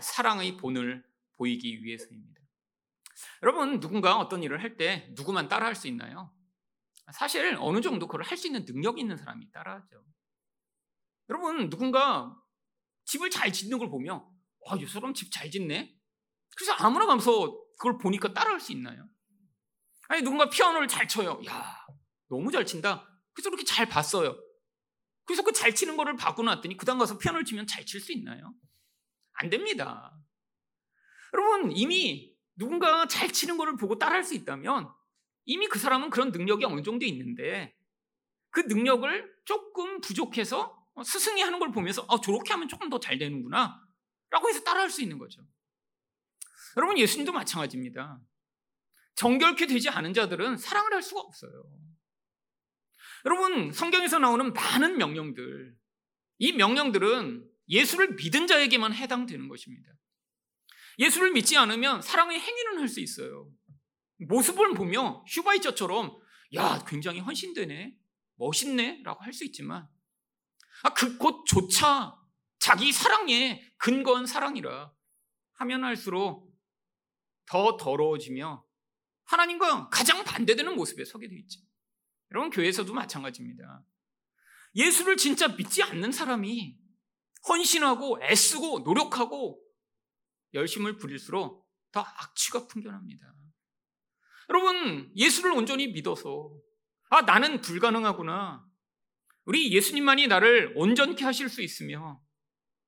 [0.00, 1.04] 사랑의 본을
[1.36, 2.40] 보이기 위해서입니다.
[3.42, 6.32] 여러분, 누군가 어떤 일을 할 때 누구만 따라 할 수 있나요?
[7.12, 10.04] 사실 어느 정도 그걸 할 수 있는 능력이 있는 사람이 따라하죠.
[11.28, 12.34] 여러분, 누군가
[13.06, 14.24] 집을 잘 짓는 걸 보면,
[14.60, 15.94] 와, 이 사람 집 잘 짓네?
[16.56, 19.08] 그래서 아무나 가면서 그걸 보니까 따라할 수 있나요?
[20.08, 21.40] 아니 누군가 피아노를 잘 쳐요.
[21.46, 21.76] 야
[22.28, 23.08] 너무 잘 친다.
[23.32, 24.36] 그래서 그렇게 잘 봤어요.
[25.24, 28.12] 그래서 그 잘 치는 거를 바고 놨더니 그 다음 가서 피아노를 치면 잘 칠 수
[28.12, 28.54] 있나요?
[29.32, 30.12] 안 됩니다.
[31.32, 34.92] 여러분 이미 누군가 잘 치는 거를 보고 따라할 수 있다면
[35.44, 37.76] 이미 그 사람은 그런 능력이 어느 정도 있는데
[38.50, 43.80] 그 능력을 조금 부족해서 스승이 하는 걸 보면서 아, 저렇게 하면 조금 더 잘 되는구나
[44.30, 45.42] 라고 해서 따라할 수 있는 거죠.
[46.76, 48.20] 여러분 예수님도 마찬가지입니다.
[49.16, 51.64] 정결케 되지 않은 자들은 사랑을 할 수가 없어요.
[53.26, 55.74] 여러분 성경에서 나오는 많은 명령들
[56.38, 59.90] 이 명령들은 예수를 믿은 자에게만 해당되는 것입니다.
[60.98, 63.50] 예수를 믿지 않으면 사랑의 행위는 할 수 있어요.
[64.18, 66.16] 모습을 보며 슈바이처처럼
[66.54, 67.98] 야 굉장히 헌신되네
[68.36, 69.88] 멋있네 라고 할 수 있지만
[70.82, 72.14] 아, 그 곳조차
[72.58, 74.92] 자기 사랑에 근거한 사랑이라
[75.54, 76.52] 하면 할수록
[77.46, 78.64] 더 더러워지며
[79.24, 81.60] 하나님과 가장 반대되는 모습에 서게 되어 있죠.
[82.30, 83.84] 여러분 교회에서도 마찬가지입니다.
[84.74, 86.76] 예수를 진짜 믿지 않는 사람이
[87.48, 89.62] 헌신하고 애쓰고 노력하고
[90.52, 93.34] 열심을 부릴수록 더 악취가 풍겨납니다.
[94.50, 96.52] 여러분 예수를 온전히 믿어서
[97.10, 98.66] 아 나는 불가능하구나.
[99.44, 102.20] 우리 예수님만이 나를 온전케 하실 수 있으며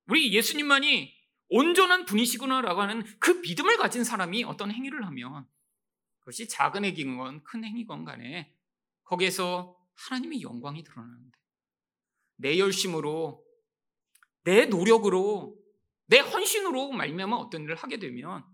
[0.07, 1.15] 우리 예수님만이
[1.49, 5.47] 온전한 분이시구나라고 하는 그 믿음을 가진 사람이 어떤 행위를 하면
[6.21, 8.53] 그것이 작은 행위건 큰 행위건 간에
[9.05, 11.39] 거기에서 하나님의 영광이 드러나는데
[12.37, 13.45] 내 열심으로
[14.43, 15.57] 내 노력으로
[16.07, 18.45] 내 헌신으로 말미암아 어떤 일을 하게 되면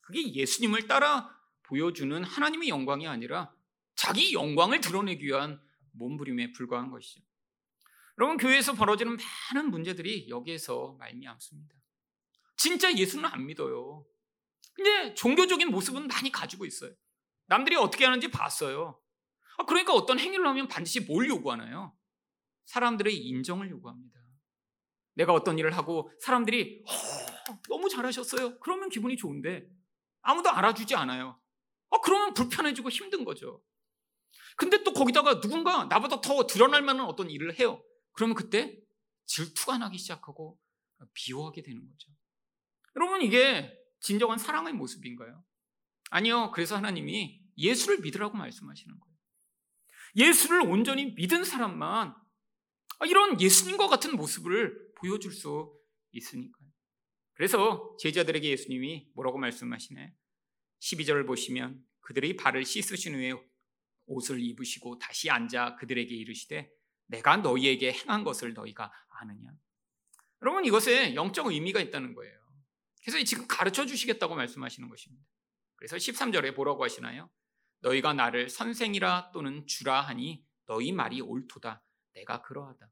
[0.00, 1.30] 그게 예수님을 따라
[1.72, 3.50] 보여주는 하나님의 영광이 아니라
[3.94, 5.58] 자기 영광을 드러내기 위한
[5.92, 7.22] 몸부림에 불과한 것이죠.
[8.18, 9.16] 여러분 교회에서 벌어지는
[9.54, 11.74] 많은 문제들이 여기에서 말미암습니다.
[12.58, 14.04] 진짜 예수는 안 믿어요.
[14.74, 16.92] 근데 종교적인 모습은 많이 가지고 있어요.
[17.46, 19.00] 남들이 어떻게 하는지 봤어요.
[19.56, 21.96] 아, 그러니까 어떤 행위를 하면 반드시 뭘 요구하나요?
[22.66, 24.20] 사람들의 인정을 요구합니다.
[25.14, 28.58] 내가 어떤 일을 하고 사람들이 어, 너무 잘하셨어요.
[28.60, 29.66] 그러면 기분이 좋은데
[30.20, 31.41] 아무도 알아주지 않아요.
[31.92, 33.62] 어, 그러면 불편해지고 힘든 거죠.
[34.56, 37.82] 근데 또 거기다가 누군가 나보다 더 드러날 만한 어떤 일을 해요.
[38.12, 38.78] 그러면 그때
[39.26, 40.58] 질투가 나기 시작하고
[41.14, 42.10] 비호하게 되는 거죠.
[42.96, 45.44] 여러분 이게 진정한 사랑의 모습인가요?
[46.10, 46.50] 아니요.
[46.52, 49.16] 그래서 하나님이 예수를 믿으라고 말씀하시는 거예요.
[50.16, 52.14] 예수를 온전히 믿은 사람만
[53.06, 55.74] 이런 예수님과 같은 모습을 보여줄 수
[56.12, 56.68] 있으니까요.
[57.34, 60.14] 그래서 제자들에게 예수님이 뭐라고 말씀하시네?
[60.82, 63.32] 12절을 보시면 그들의 발을 씻으신 후에
[64.06, 66.70] 옷을 입으시고 다시 앉아 그들에게 이르시되
[67.06, 69.50] 내가 너희에게 행한 것을 너희가 아느냐?
[70.42, 72.36] 여러분 이것에 영적 의미가 있다는 거예요.
[73.04, 75.24] 그래서 지금 가르쳐 주시겠다고 말씀하시는 것입니다.
[75.76, 77.30] 그래서 13절에 뭐라고 하시나요?
[77.80, 81.82] 너희가 나를 선생이라 또는 주라 하니 너희 말이 옳도다.
[82.14, 82.90] 내가 그러하다.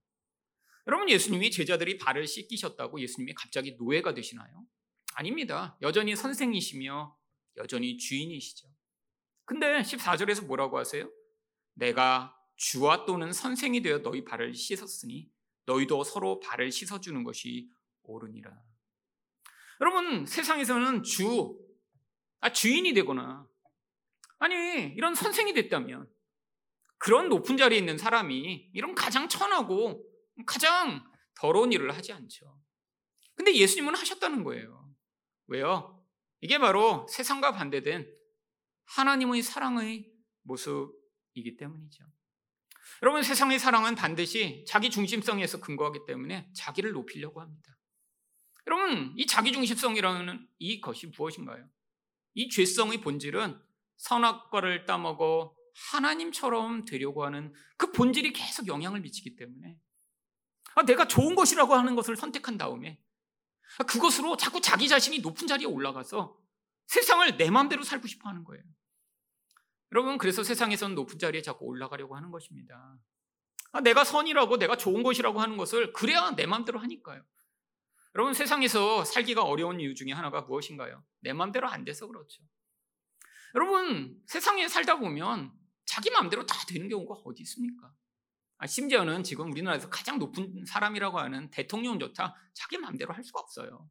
[0.86, 4.64] 여러분 예수님이 제자들이 발을 씻기셨다고 예수님이 갑자기 노예가 되시나요?
[5.14, 5.76] 아닙니다.
[5.82, 7.19] 여전히 선생이시며
[7.56, 8.68] 여전히 주인이시죠.
[9.44, 11.10] 근데 14절에서 뭐라고 하세요?
[11.74, 15.30] 내가 주와 또는 선생이 되어 너희 발을 씻었으니
[15.66, 17.70] 너희도 서로 발을 씻어주는 것이
[18.02, 18.50] 옳으니라.
[19.80, 21.58] 여러분 세상에서는 주,
[22.40, 23.48] 아, 주인이 되거나
[24.38, 26.08] 아니 이런 선생이 됐다면
[26.98, 30.06] 그런 높은 자리에 있는 사람이 이런 가장 천하고
[30.46, 31.02] 가장
[31.34, 32.58] 더러운 일을 하지 않죠.
[33.34, 34.86] 근데 예수님은 하셨다는 거예요.
[35.46, 35.99] 왜요?
[36.40, 38.10] 이게 바로 세상과 반대된
[38.86, 40.10] 하나님의 사랑의
[40.42, 42.04] 모습이기 때문이죠.
[43.02, 47.76] 여러분 세상의 사랑은 반드시 자기 중심성에서 근거하기 때문에 자기를 높이려고 합니다.
[48.66, 51.68] 여러분 이 자기 중심성이라는 이 것이 무엇인가요?
[52.34, 53.60] 이 죄성의 본질은
[53.96, 55.54] 선악과를 따먹어
[55.92, 59.78] 하나님처럼 되려고 하는 그 본질이 계속 영향을 미치기 때문에
[60.74, 63.09] 아, 내가 좋은 것이라고 하는 것을 선택한 다음에 아,
[63.86, 66.36] 그것으로 자꾸 자기 자신이 높은 자리에 올라가서
[66.86, 68.62] 세상을 내 마음대로 살고 싶어 하는 거예요.
[69.92, 72.98] 여러분, 그래서 세상에서는 높은 자리에 자꾸 올라가려고 하는 것입니다.
[73.72, 77.24] 아, 내가 선이라고 내가 좋은 것이라고 하는 것을 그래야 내 마음대로 하니까요.
[78.14, 81.04] 여러분, 세상에서 살기가 어려운 이유 중에 하나가 무엇인가요?
[81.20, 82.42] 내 마음대로 안 돼서 그렇죠.
[83.54, 85.52] 여러분, 세상에 살다 보면
[85.84, 87.92] 자기 마음대로 다 되는 경우가 어디 있습니까?
[88.60, 93.88] 아, 심지어는 지금 우리나라에서 가장 높은 사람이라고 하는 대통령조차 자기 마음대로 할 수가 없어요.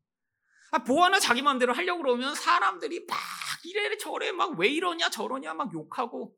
[0.72, 3.18] 아, 뭐 하나 자기 마음대로 하려고 그러면 사람들이 막
[3.66, 6.38] 이래 저래 막 왜 이러냐 저러냐 막 욕하고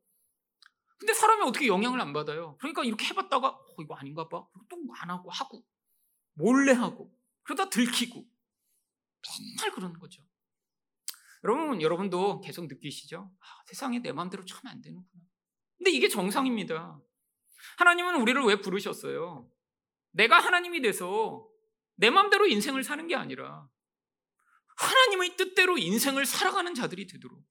[0.96, 2.56] 근데 사람이 어떻게 영향을 안 받아요?
[2.58, 4.46] 그러니까 이렇게 해봤다가 어, 이거 아닌가 봐.
[4.68, 5.64] 또 안 하고 하고
[6.34, 8.24] 몰래 하고 그러다 들키고
[9.56, 10.22] 맨날 그러는 거죠.
[11.44, 13.30] 여러분 여러분도 계속 느끼시죠?
[13.40, 15.24] 아, 세상에 내 마음대로 참 안 되는구나.
[15.76, 17.00] 근데 이게 정상입니다.
[17.78, 19.48] 하나님은 우리를 왜 부르셨어요?
[20.12, 21.48] 내가 하나님이 돼서
[21.96, 23.68] 내 마음대로 인생을 사는 게 아니라
[24.76, 27.42] 하나님의 뜻대로 인생을 살아가는 자들이 되도록.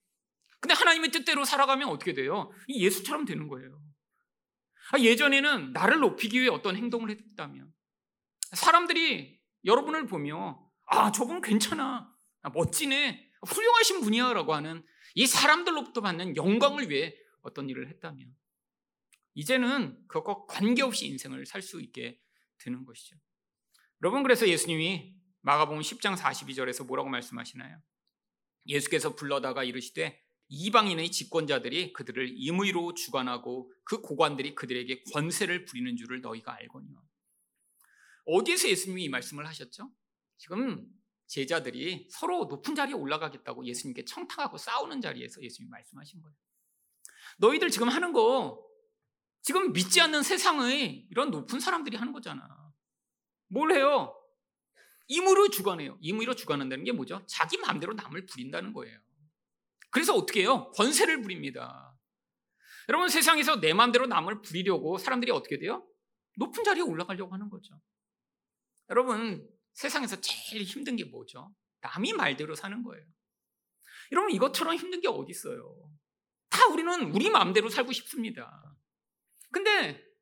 [0.59, 2.51] 근데 하나님의 뜻대로 살아가면 어떻게 돼요?
[2.69, 3.81] 예수처럼 되는 거예요.
[4.91, 7.73] 아, 예전에는 나를 높이기 위해 어떤 행동을 했다면
[8.53, 16.89] 사람들이 여러분을 보며 아 저분 괜찮아 아, 멋지네 훌륭하신 분이야라고 하는 이 사람들로부터 받는 영광을
[16.89, 18.27] 위해 어떤 일을 했다면
[19.33, 22.19] 이제는 그것과 관계없이 인생을 살 수 있게
[22.59, 23.15] 되는 것이죠.
[24.01, 27.81] 여러분 그래서 예수님이 마가복음 10장 42절에서 뭐라고 말씀하시나요?
[28.67, 36.55] 예수께서 불러다가 이르시되 이방인의 집권자들이 그들을 임의로 주관하고 그 고관들이 그들에게 권세를 부리는 줄을 너희가
[36.55, 37.01] 알거니와.
[38.25, 39.91] 어디에서 예수님이 이 말씀을 하셨죠?
[40.37, 40.85] 지금
[41.27, 46.35] 제자들이 서로 높은 자리에 올라가겠다고 예수님께 청탁하고 싸우는 자리에서 예수님이 말씀하신 거예요.
[47.37, 48.61] 너희들 지금 하는 거
[49.41, 52.47] 지금 믿지 않는 세상의 이런 높은 사람들이 하는 거잖아.
[53.47, 54.15] 뭘 해요?
[55.07, 55.97] 임의로 주관해요.
[55.99, 57.25] 임의로 주관한다는 게 뭐죠?
[57.27, 58.97] 자기 마음대로 남을 부린다는 거예요.
[59.89, 60.71] 그래서 어떻게 해요?
[60.75, 61.93] 권세를 부립니다.
[62.87, 65.85] 여러분 세상에서 내 마음대로 남을 부리려고 사람들이 어떻게 돼요?
[66.37, 67.79] 높은 자리에 올라가려고 하는 거죠.
[68.89, 71.53] 여러분 세상에서 제일 힘든 게 뭐죠?
[71.81, 73.05] 남이 말대로 사는 거예요.
[74.11, 75.91] 여러분 이것처럼 힘든 게 어디 있어요?
[76.49, 78.70] 다 우리는 우리 마음대로 살고 싶습니다.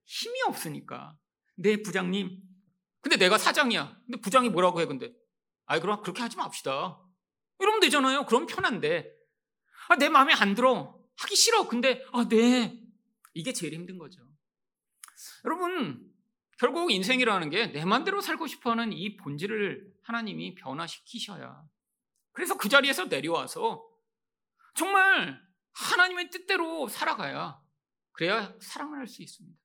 [0.10, 1.15] 힘이 없으니까
[1.56, 2.41] 내 부장님
[3.02, 3.98] 근데 내가 사장이야.
[4.06, 5.13] 근데 부장이 뭐라고 해 근데
[5.65, 7.00] 아이 그럼 그렇게 하지 맙시다.
[7.60, 8.26] 이러면 되잖아요.
[8.26, 9.10] 그럼 편한데
[9.89, 11.00] 아, 내 마음에 안 들어.
[11.17, 11.67] 하기 싫어.
[11.67, 12.82] 근데 아, 네.
[13.36, 14.28] 이게 제일 힘든 거죠.
[15.45, 16.12] 여러분
[16.58, 21.63] 결국 인생이라는 게내 마음대로 살고 싶어 하는 이 본질을 하나님이 변화시키셔야
[22.32, 23.86] 그래서 그 자리에서 내려와서
[24.76, 25.39] 정말
[25.74, 27.62] 하나님의 뜻대로 살아가야
[28.12, 29.58] 그래야 사랑을 할 수 있습니다.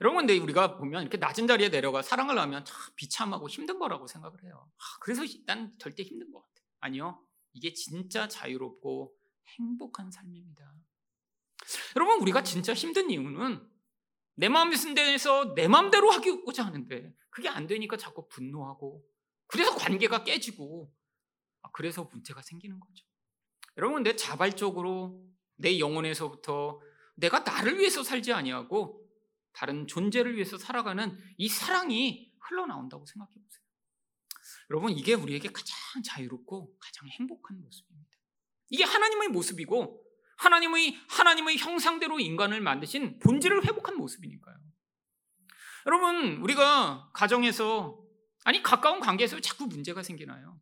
[0.00, 4.42] 여러분 근데 우리가 보면 이렇게 낮은 자리에 내려가 사랑을 하면 참 비참하고 힘든 거라고 생각을
[4.44, 4.70] 해요.
[4.76, 6.62] 아, 그래서 난 절대 힘든 것 같아.
[6.80, 7.22] 아니요.
[7.52, 9.14] 이게 진짜 자유롭고
[9.58, 10.74] 행복한 삶입니다.
[11.96, 13.66] 여러분 우리가 진짜 힘든 이유는
[14.34, 19.02] 내 마음에 쓴 데에서 내 마음대로 하고자 하는데 그게 안 되니까 자꾸 분노하고
[19.46, 20.92] 그래서 관계가 깨지고
[21.62, 23.04] 아, 그래서 문제가 생기는 거죠.
[23.78, 25.24] 여러분 내 자발적으로
[25.56, 26.80] 내 영혼에서부터
[27.14, 29.05] 내가 나를 위해서 살지 아니하고
[29.56, 33.64] 다른 존재를 위해서 살아가는 이 사랑이 흘러나온다고 생각해 보세요.
[34.70, 38.10] 여러분 이게 우리에게 가장 자유롭고 가장 행복한 모습입니다.
[38.68, 40.04] 이게 하나님의 모습이고
[40.36, 44.56] 하나님의 하나님의 형상대로 인간을 만드신 본질을 회복한 모습이니까요.
[45.86, 47.98] 여러분 우리가 가정에서
[48.44, 50.60] 아니 가까운 관계에서 자꾸 문제가 생기나요?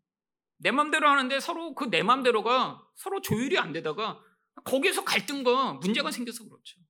[0.58, 4.20] 내 맘대로 하는데 서로 그 내 맘대로가 서로 조율이 안 되다가
[4.64, 6.80] 거기에서 갈등과 문제가 생겨서 그렇죠.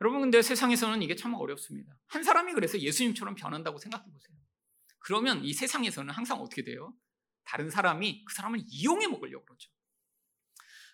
[0.00, 1.98] 여러분 근데 세상에서는 이게 참 어렵습니다.
[2.06, 4.36] 한 사람이 그래서 예수님처럼 변한다고 생각해 보세요.
[4.98, 6.94] 그러면 이 세상에서는 항상 어떻게 돼요?
[7.44, 9.70] 다른 사람이 그 사람을 이용해 먹으려고 그러죠.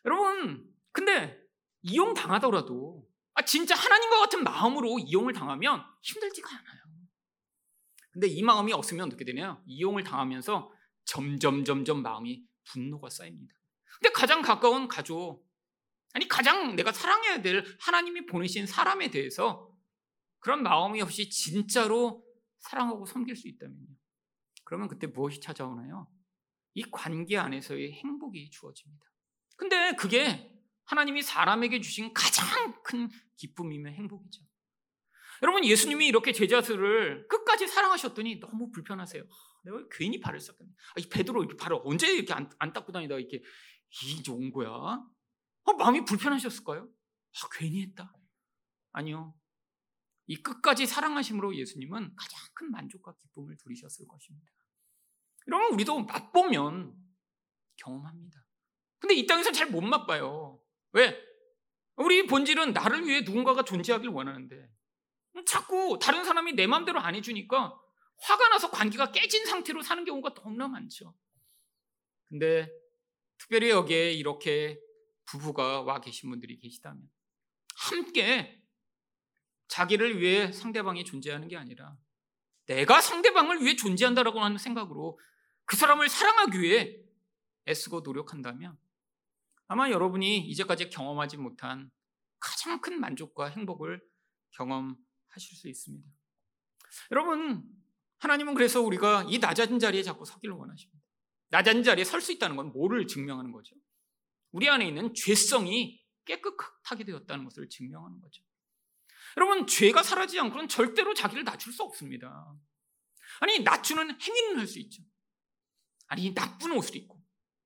[0.04, 1.40] 여러분, 근데
[1.80, 6.82] 이용 당하더라도 아, 진짜 하나님과 같은 마음으로 이용을 당하면 힘들지가 않아요.
[8.12, 9.62] 근데 이 마음이 없으면 어떻게 되냐요?
[9.66, 10.70] 이용을 당하면서
[11.04, 13.54] 점점 점점 마음이 분노가 쌓입니다.
[13.98, 15.46] 근데 가장 가까운 가족,
[16.12, 19.70] 아니 가장 내가 사랑해야 될 하나님이 보내신 사람에 대해서
[20.40, 22.24] 그런 마음이 없이 진짜로
[22.58, 23.86] 사랑하고 섬길 수 있다면요.
[24.64, 26.08] 그러면 그때 무엇이 찾아오나요?
[26.74, 29.06] 이 관계 안에서의 행복이 주어집니다.
[29.56, 30.50] 근데 그게
[30.84, 34.42] 하나님이 사람에게 주신 가장 큰 기쁨이며 행복이죠.
[35.42, 39.24] 여러분 예수님이 이렇게 제자들을 끝까지 사랑하셨더니 너무 불편하세요.
[39.64, 40.70] 내가 괜히 발을 쌌겠네.
[40.70, 43.42] 아, 이 베드로 이렇게 발을 언제 이렇게 안, 안 닦고 다니다 이렇게
[43.90, 44.70] 이제 온 거야?
[45.64, 46.82] 아, 마음이 불편하셨을까요?
[46.82, 48.12] 아, 괜히 했다.
[48.92, 49.34] 아니요.
[50.26, 54.52] 이 끝까지 사랑하심으로 예수님은 가장 큰 만족과 기쁨을 누리셨을 것입니다.
[55.46, 56.94] 이러면 우리도 맛보면
[57.76, 58.46] 경험합니다.
[58.98, 60.62] 근데 이 땅에서 잘 못 맛봐요.
[60.92, 61.18] 왜?
[61.96, 64.70] 우리 본질은 나를 위해 누군가가 존재하길 원하는데
[65.46, 67.78] 자꾸 다른 사람이 내 마음대로 안 해주니까
[68.18, 71.14] 화가 나서 관계가 깨진 상태로 사는 경우가 너무나 많죠.
[72.26, 72.70] 근데
[73.38, 74.80] 특별히 여기에 이렇게
[75.32, 77.08] 부부가 와 계신 분들이 계시다면
[77.74, 78.62] 함께
[79.68, 81.96] 자기를 위해 상대방이 존재하는 게 아니라
[82.66, 85.18] 내가 상대방을 위해 존재한다라고 하는 생각으로
[85.64, 86.98] 그 사람을 사랑하기 위해
[87.66, 88.78] 애쓰고 노력한다면
[89.68, 91.90] 아마 여러분이 이제까지 경험하지 못한
[92.38, 94.02] 가장 큰 만족과 행복을
[94.50, 96.06] 경험하실 수 있습니다.
[97.10, 97.64] 여러분,
[98.18, 101.00] 하나님은 그래서 우리가 이 낮은 자리에 자꾸 서기를 원하십니다.
[101.48, 103.74] 낮은 자리에 설 수 있다는 건 뭐를 증명하는 거죠?
[104.52, 108.42] 우리 안에 있는 죄성이 깨끗하게 되었다는 것을 증명하는 거죠.
[109.36, 112.54] 여러분, 죄가 사라지지 않고는 절대로 자기를 낮출 수 없습니다.
[113.40, 115.02] 아니, 낮추는 행위는 할 수 있죠.
[116.08, 117.18] 아니 나쁜 옷을 입고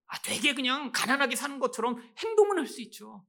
[0.07, 3.26] 아 되게 그냥 가난하게 사는 것처럼 행동은 할 수 있죠.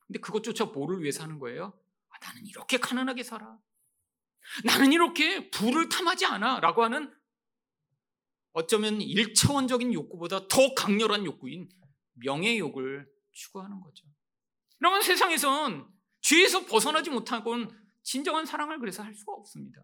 [0.00, 1.78] 근데 그것조차 뭐를 위해 사는 거예요?
[2.08, 3.56] 아, 나는 이렇게 가난하게 살아.
[4.64, 6.58] 나는 이렇게 부를 탐하지 않아.
[6.58, 7.14] 라고 하는
[8.52, 11.68] 어쩌면 일차원적인 욕구보다 더 강렬한 욕구인
[12.24, 14.06] 명예욕을 추구하는 거죠.
[14.78, 15.88] 그러면 세상에선
[16.20, 17.68] 죄에서 벗어나지 못하고는
[18.02, 19.80] 진정한 사랑을 그래서 할 수가 없습니다.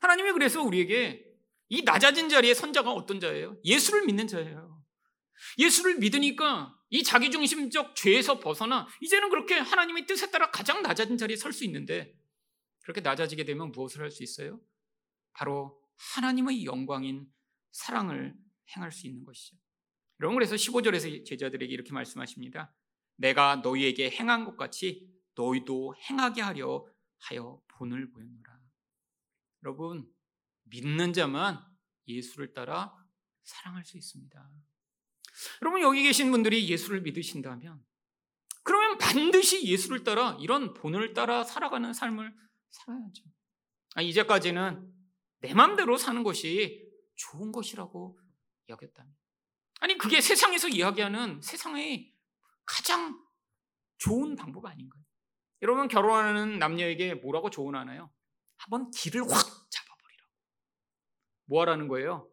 [0.00, 1.24] 하나님이 그래서 우리에게
[1.68, 3.56] 이 낮아진 자리의 선자가 어떤 자예요?
[3.64, 4.82] 예수를 믿는 자예요.
[5.58, 11.52] 예수를 믿으니까 이 자기중심적 죄에서 벗어나 이제는 그렇게 하나님의 뜻에 따라 가장 낮아진 자리에 설
[11.52, 12.14] 수 있는데
[12.80, 14.60] 그렇게 낮아지게 되면 무엇을 할 수 있어요?
[15.32, 15.78] 바로
[16.14, 17.26] 하나님의 영광인
[17.72, 18.34] 사랑을
[18.74, 19.56] 행할 수 있는 것이죠.
[20.20, 22.74] 여러분 그래서 15절에서 제자들에게 이렇게 말씀하십니다.
[23.16, 26.86] 내가 너희에게 행한 것 같이 너희도 행하게 하려
[27.18, 28.58] 하여 본을 보였노라.
[29.64, 30.08] 여러분
[30.64, 31.64] 믿는 자만
[32.06, 32.94] 예수를 따라
[33.44, 34.50] 사랑할 수 있습니다.
[35.62, 37.84] 여러분 여기 계신 분들이 예수를 믿으신다면
[38.62, 42.34] 그러면 반드시 예수를 따라 이런 본을 따라 살아가는 삶을
[42.70, 43.24] 살아야죠.
[43.94, 44.92] 아, 이제까지는
[45.40, 48.18] 내 마음대로 사는 것이 좋은 것이라고
[48.68, 49.14] 여겼다면
[49.78, 52.12] 아니 그게 세상에서 이야기하는 세상의
[52.64, 53.20] 가장
[53.98, 55.02] 좋은 방법 아닌가요?
[55.62, 58.10] 여러분 결혼하는 남녀에게 뭐라고 조언하나요?
[58.56, 59.30] 한번 길을 확
[59.70, 60.32] 잡아버리라고.
[61.46, 62.30] 뭐 하라는 거예요?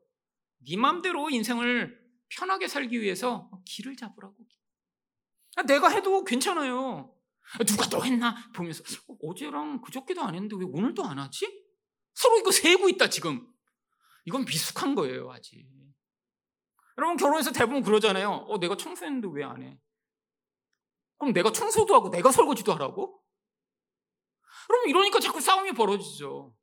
[0.67, 4.35] 네 맘대로 인생을 편하게 살기 위해서 길을 잡으라고.
[5.57, 7.15] 아, 내가 해도 괜찮아요.
[7.53, 11.63] 아, 누가 더 했나 보면서 어, 어제랑 그저께도 안 했는데 왜 오늘도 안 하지?
[12.13, 13.47] 서로 이거 세고 있다 지금.
[14.25, 15.65] 이건 미숙한 거예요 아직.
[16.97, 18.29] 여러분 결혼해서 대부분 그러잖아요.
[18.47, 19.77] 어 내가 청소했는데 왜 안 해?
[21.17, 23.21] 그럼 내가 청소도 하고 내가 설거지도 하라고?
[24.67, 26.55] 그럼 이러니까 자꾸 싸움이 벌어지죠.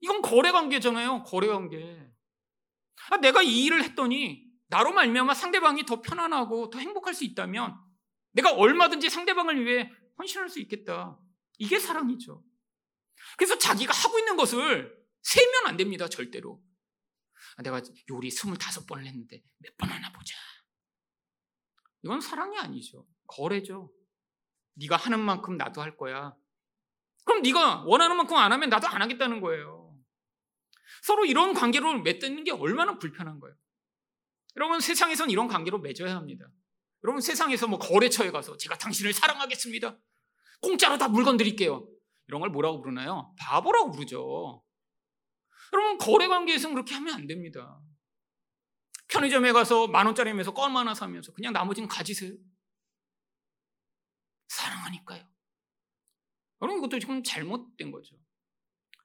[0.00, 1.24] 이건 거래 관계잖아요.
[1.24, 2.10] 거래 관계.
[3.10, 7.76] 아, 내가 이 일을 했더니 나로 말미암아 상대방이 더 편안하고 더 행복할 수 있다면
[8.32, 11.18] 내가 얼마든지 상대방을 위해 헌신할 수 있겠다.
[11.58, 12.42] 이게 사랑이죠.
[13.36, 16.08] 그래서 자기가 하고 있는 것을 세면 안 됩니다.
[16.08, 16.60] 절대로.
[17.60, 17.80] 아, 내가
[18.10, 20.34] 요리 25번을 했는데 몇 번 하나 보자.
[22.02, 23.06] 이건 사랑이 아니죠.
[23.26, 23.92] 거래죠.
[24.76, 26.34] 네가 하는 만큼 나도 할 거야.
[27.24, 29.94] 그럼 네가 원하는 만큼 안 하면 나도 안 하겠다는 거예요.
[31.02, 33.54] 서로 이런 관계로 맺는 게 얼마나 불편한 거예요.
[34.56, 36.46] 여러분 세상에선 이런 관계로 맺어야 합니다.
[37.04, 39.98] 여러분 세상에서 뭐 거래처에 가서 제가 당신을 사랑하겠습니다.
[40.62, 41.86] 공짜로 다 물건 드릴게요.
[42.26, 43.34] 이런 걸 뭐라고 부르나요?
[43.38, 44.62] 바보라고 부르죠.
[45.72, 47.80] 여러분 거래 관계에서는 그렇게 하면 안 됩니다.
[49.08, 52.32] 편의점에 가서 만 원짜리 면서 껌 하나 사면서 그냥 나머지는 가지세요.
[54.48, 55.28] 사랑하니까요.
[56.62, 58.16] 여러분 이것도 지금 잘못된 거죠.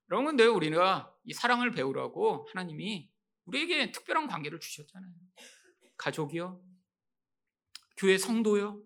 [0.09, 3.09] 여러분 근데 우리가 이 사랑을 배우라고 하나님이
[3.45, 5.13] 우리에게 특별한 관계를 주셨잖아요.
[5.97, 6.61] 가족이요.
[7.97, 8.81] 교회 성도요.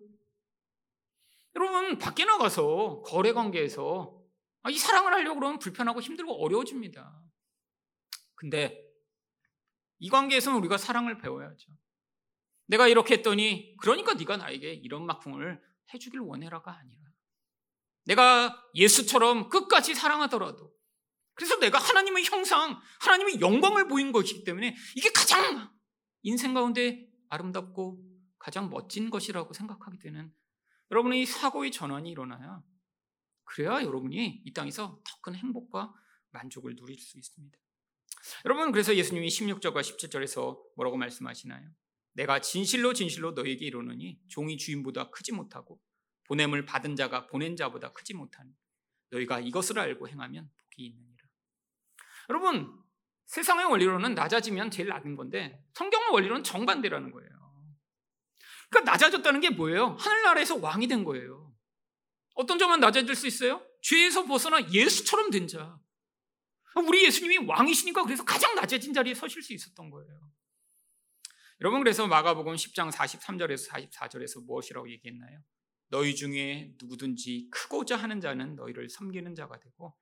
[1.56, 4.22] 여러분 밖에 나가서 거래 관계에서
[4.70, 7.29] 이 사랑을 하려고 그러면 불편하고 힘들고 어려워집니다.
[8.40, 8.82] 근데
[9.98, 11.76] 이 관계에서는 우리가 사랑을 배워야죠.
[12.68, 15.62] 내가 이렇게 했더니 그러니까 네가 나에게 이런 막풍을
[15.92, 17.02] 해주길 원해라가 아니라
[18.06, 20.74] 내가 예수처럼 끝까지 사랑하더라도
[21.34, 25.70] 그래서 내가 하나님의 형상, 하나님의 영광을 보인 것이기 때문에 이게 가장
[26.22, 28.02] 인생 가운데 아름답고
[28.38, 30.32] 가장 멋진 것이라고 생각하게 되는
[30.90, 32.62] 여러분의 사고의 전환이 일어나야
[33.44, 35.92] 그래야 여러분이 이 땅에서 더 큰 행복과
[36.30, 37.58] 만족을 누릴 수 있습니다.
[38.44, 41.68] 여러분 그래서 예수님이 16절과 17절에서 뭐라고 말씀하시나요?
[42.12, 45.80] 내가 진실로 진실로 너에게 이르노니 종이 주인보다 크지 못하고
[46.24, 48.50] 보냄을 받은 자가 보낸 자보다 크지 못하니
[49.10, 51.24] 너희가 이것을 알고 행하면 복이 있느니라.
[52.28, 52.72] 여러분
[53.26, 57.30] 세상의 원리로는 낮아지면 제일 낮은 건데 성경의 원리로는 정반대라는 거예요.
[58.70, 59.96] 그러니까 낮아졌다는 게 뭐예요?
[59.98, 61.52] 하늘나라에서 왕이 된 거예요.
[62.34, 63.64] 어떤 점은 낮아질 수 있어요?
[63.82, 65.78] 죄에서 벗어나 예수처럼 된 자.
[66.76, 70.30] 우리 예수님이 왕이시니까 그래서 가장 낮아진 자리에 서실 수 있었던 거예요.
[71.60, 75.42] 여러분 그래서 마가복음 10장 43절에서 44절에서 무엇이라고 얘기했나요?
[75.88, 79.94] 너희 중에 누구든지 크고자 하는 자는 너희를 섬기는 자가 되고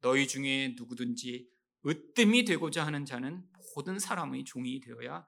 [0.00, 1.50] 너희 중에 누구든지
[1.84, 3.44] 으뜸이 되고자 하는 자는
[3.74, 5.26] 모든 사람의 종이 되어야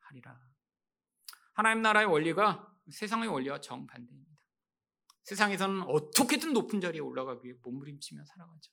[0.00, 0.38] 하리라.
[1.54, 4.34] 하나님 나라의 원리가 세상의 원리와 정반대입니다.
[5.22, 8.70] 세상에서는 어떻게든 높은 자리에 올라가기 위해 몸부림치며 살아가죠.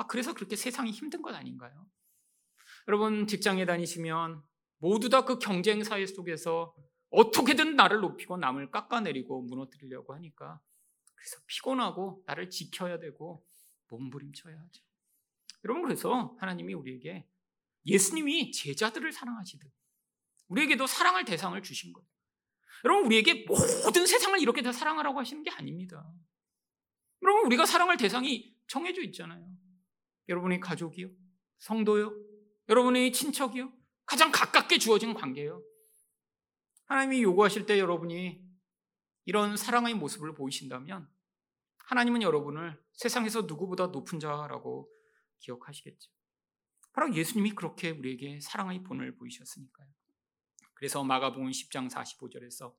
[0.00, 1.86] 아, 그래서 그렇게 세상이 힘든 것 아닌가요?
[2.88, 4.42] 여러분, 직장에 다니시면
[4.78, 6.74] 모두 다 그 경쟁 사회 속에서
[7.10, 10.58] 어떻게든 나를 높이고 남을 깎아내리고 무너뜨리려고 하니까
[11.14, 13.44] 그래서 피곤하고 나를 지켜야 되고
[13.88, 14.82] 몸부림쳐야 하죠.
[15.64, 17.28] 여러분 그래서 하나님이 우리에게
[17.84, 19.70] 예수님이 제자들을 사랑하시듯
[20.48, 22.08] 우리에게도 사랑할 대상을 주신 거예요.
[22.84, 26.10] 여러분 우리에게 모든 세상을 이렇게 다 사랑하라고 하시는 게 아닙니다.
[27.22, 29.46] 여러분 우리가 사랑할 대상이 정해져 있잖아요.
[30.30, 31.10] 여러분의 가족이요,
[31.58, 32.14] 성도요,
[32.68, 33.70] 여러분의 친척이요,
[34.06, 35.62] 가장 가깝게 주어진 관계예요.
[36.86, 38.42] 하나님이 요구하실 때 여러분이
[39.26, 41.08] 이런 사랑의 모습을 보이신다면
[41.86, 44.88] 하나님은 여러분을 세상에서 누구보다 높은 자라고
[45.40, 46.10] 기억하시겠죠.
[46.92, 49.88] 바로 예수님이 그렇게 우리에게 사랑의 본을 보이셨으니까요.
[50.74, 52.74] 그래서 마가복음 10장 45절에서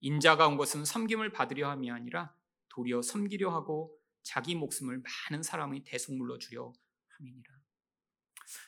[0.00, 2.34] 인자가 온 것은 섬김을 받으려 함이 아니라
[2.68, 6.72] 도리어 섬기려 하고 자기 목숨을 많은 사람의 대속물로 주려
[7.18, 7.54] 함이니라.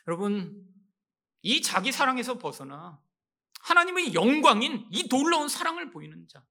[0.07, 0.67] 여러분,
[1.43, 3.01] 이 자기 사랑에서 벗어나
[3.61, 6.45] 하나님의 영광인 이 놀라운 사랑을 보이는 자.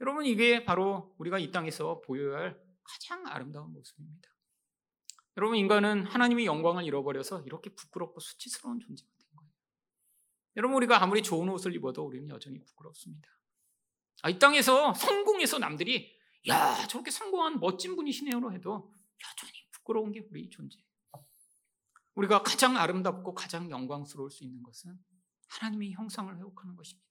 [0.00, 4.28] 여러분, 이게 바로 우리가 이 땅에서 보여야 할 가장 아름다운 모습입니다.
[5.36, 9.52] 여러분, 인간은 하나님의 영광을 잃어버려서 이렇게 부끄럽고 수치스러운 존재가 된 거예요.
[10.56, 13.28] 여러분, 우리가 아무리 좋은 옷을 입어도 우리는 여전히 부끄럽습니다.
[14.22, 16.14] 아, 이 땅에서 성공해서 남들이
[16.48, 18.92] 야, 저렇게 성공한 멋진 분이시네요로 해도
[19.22, 20.84] 여전히 부끄러운 게 우리 존재예요.
[22.14, 24.98] 우리가 가장 아름답고 가장 영광스러울 수 있는 것은
[25.48, 27.04] 하나님의 형상을 회복하는 것입니다.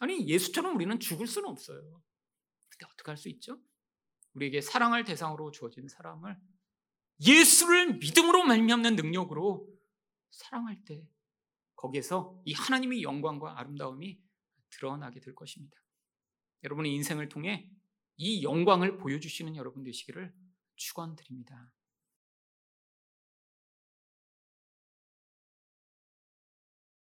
[0.00, 2.02] 아니, 예수처럼 우리는 죽을 수는 없어요.
[2.68, 3.60] 근데 어떻게 할 수 있죠?
[4.34, 6.38] 우리에게 사랑할 대상으로 주어진 사람을
[7.20, 9.68] 예수를 믿음으로 말미암는 능력으로
[10.30, 11.08] 사랑할 때
[11.74, 14.20] 거기에서 이 하나님의 영광과 아름다움이
[14.70, 15.76] 드러나게 될 것입니다.
[16.62, 17.70] 여러분의 인생을 통해
[18.16, 20.32] 이 영광을 보여주시는 여러분 되시기를
[20.76, 21.70] 축원드립니다.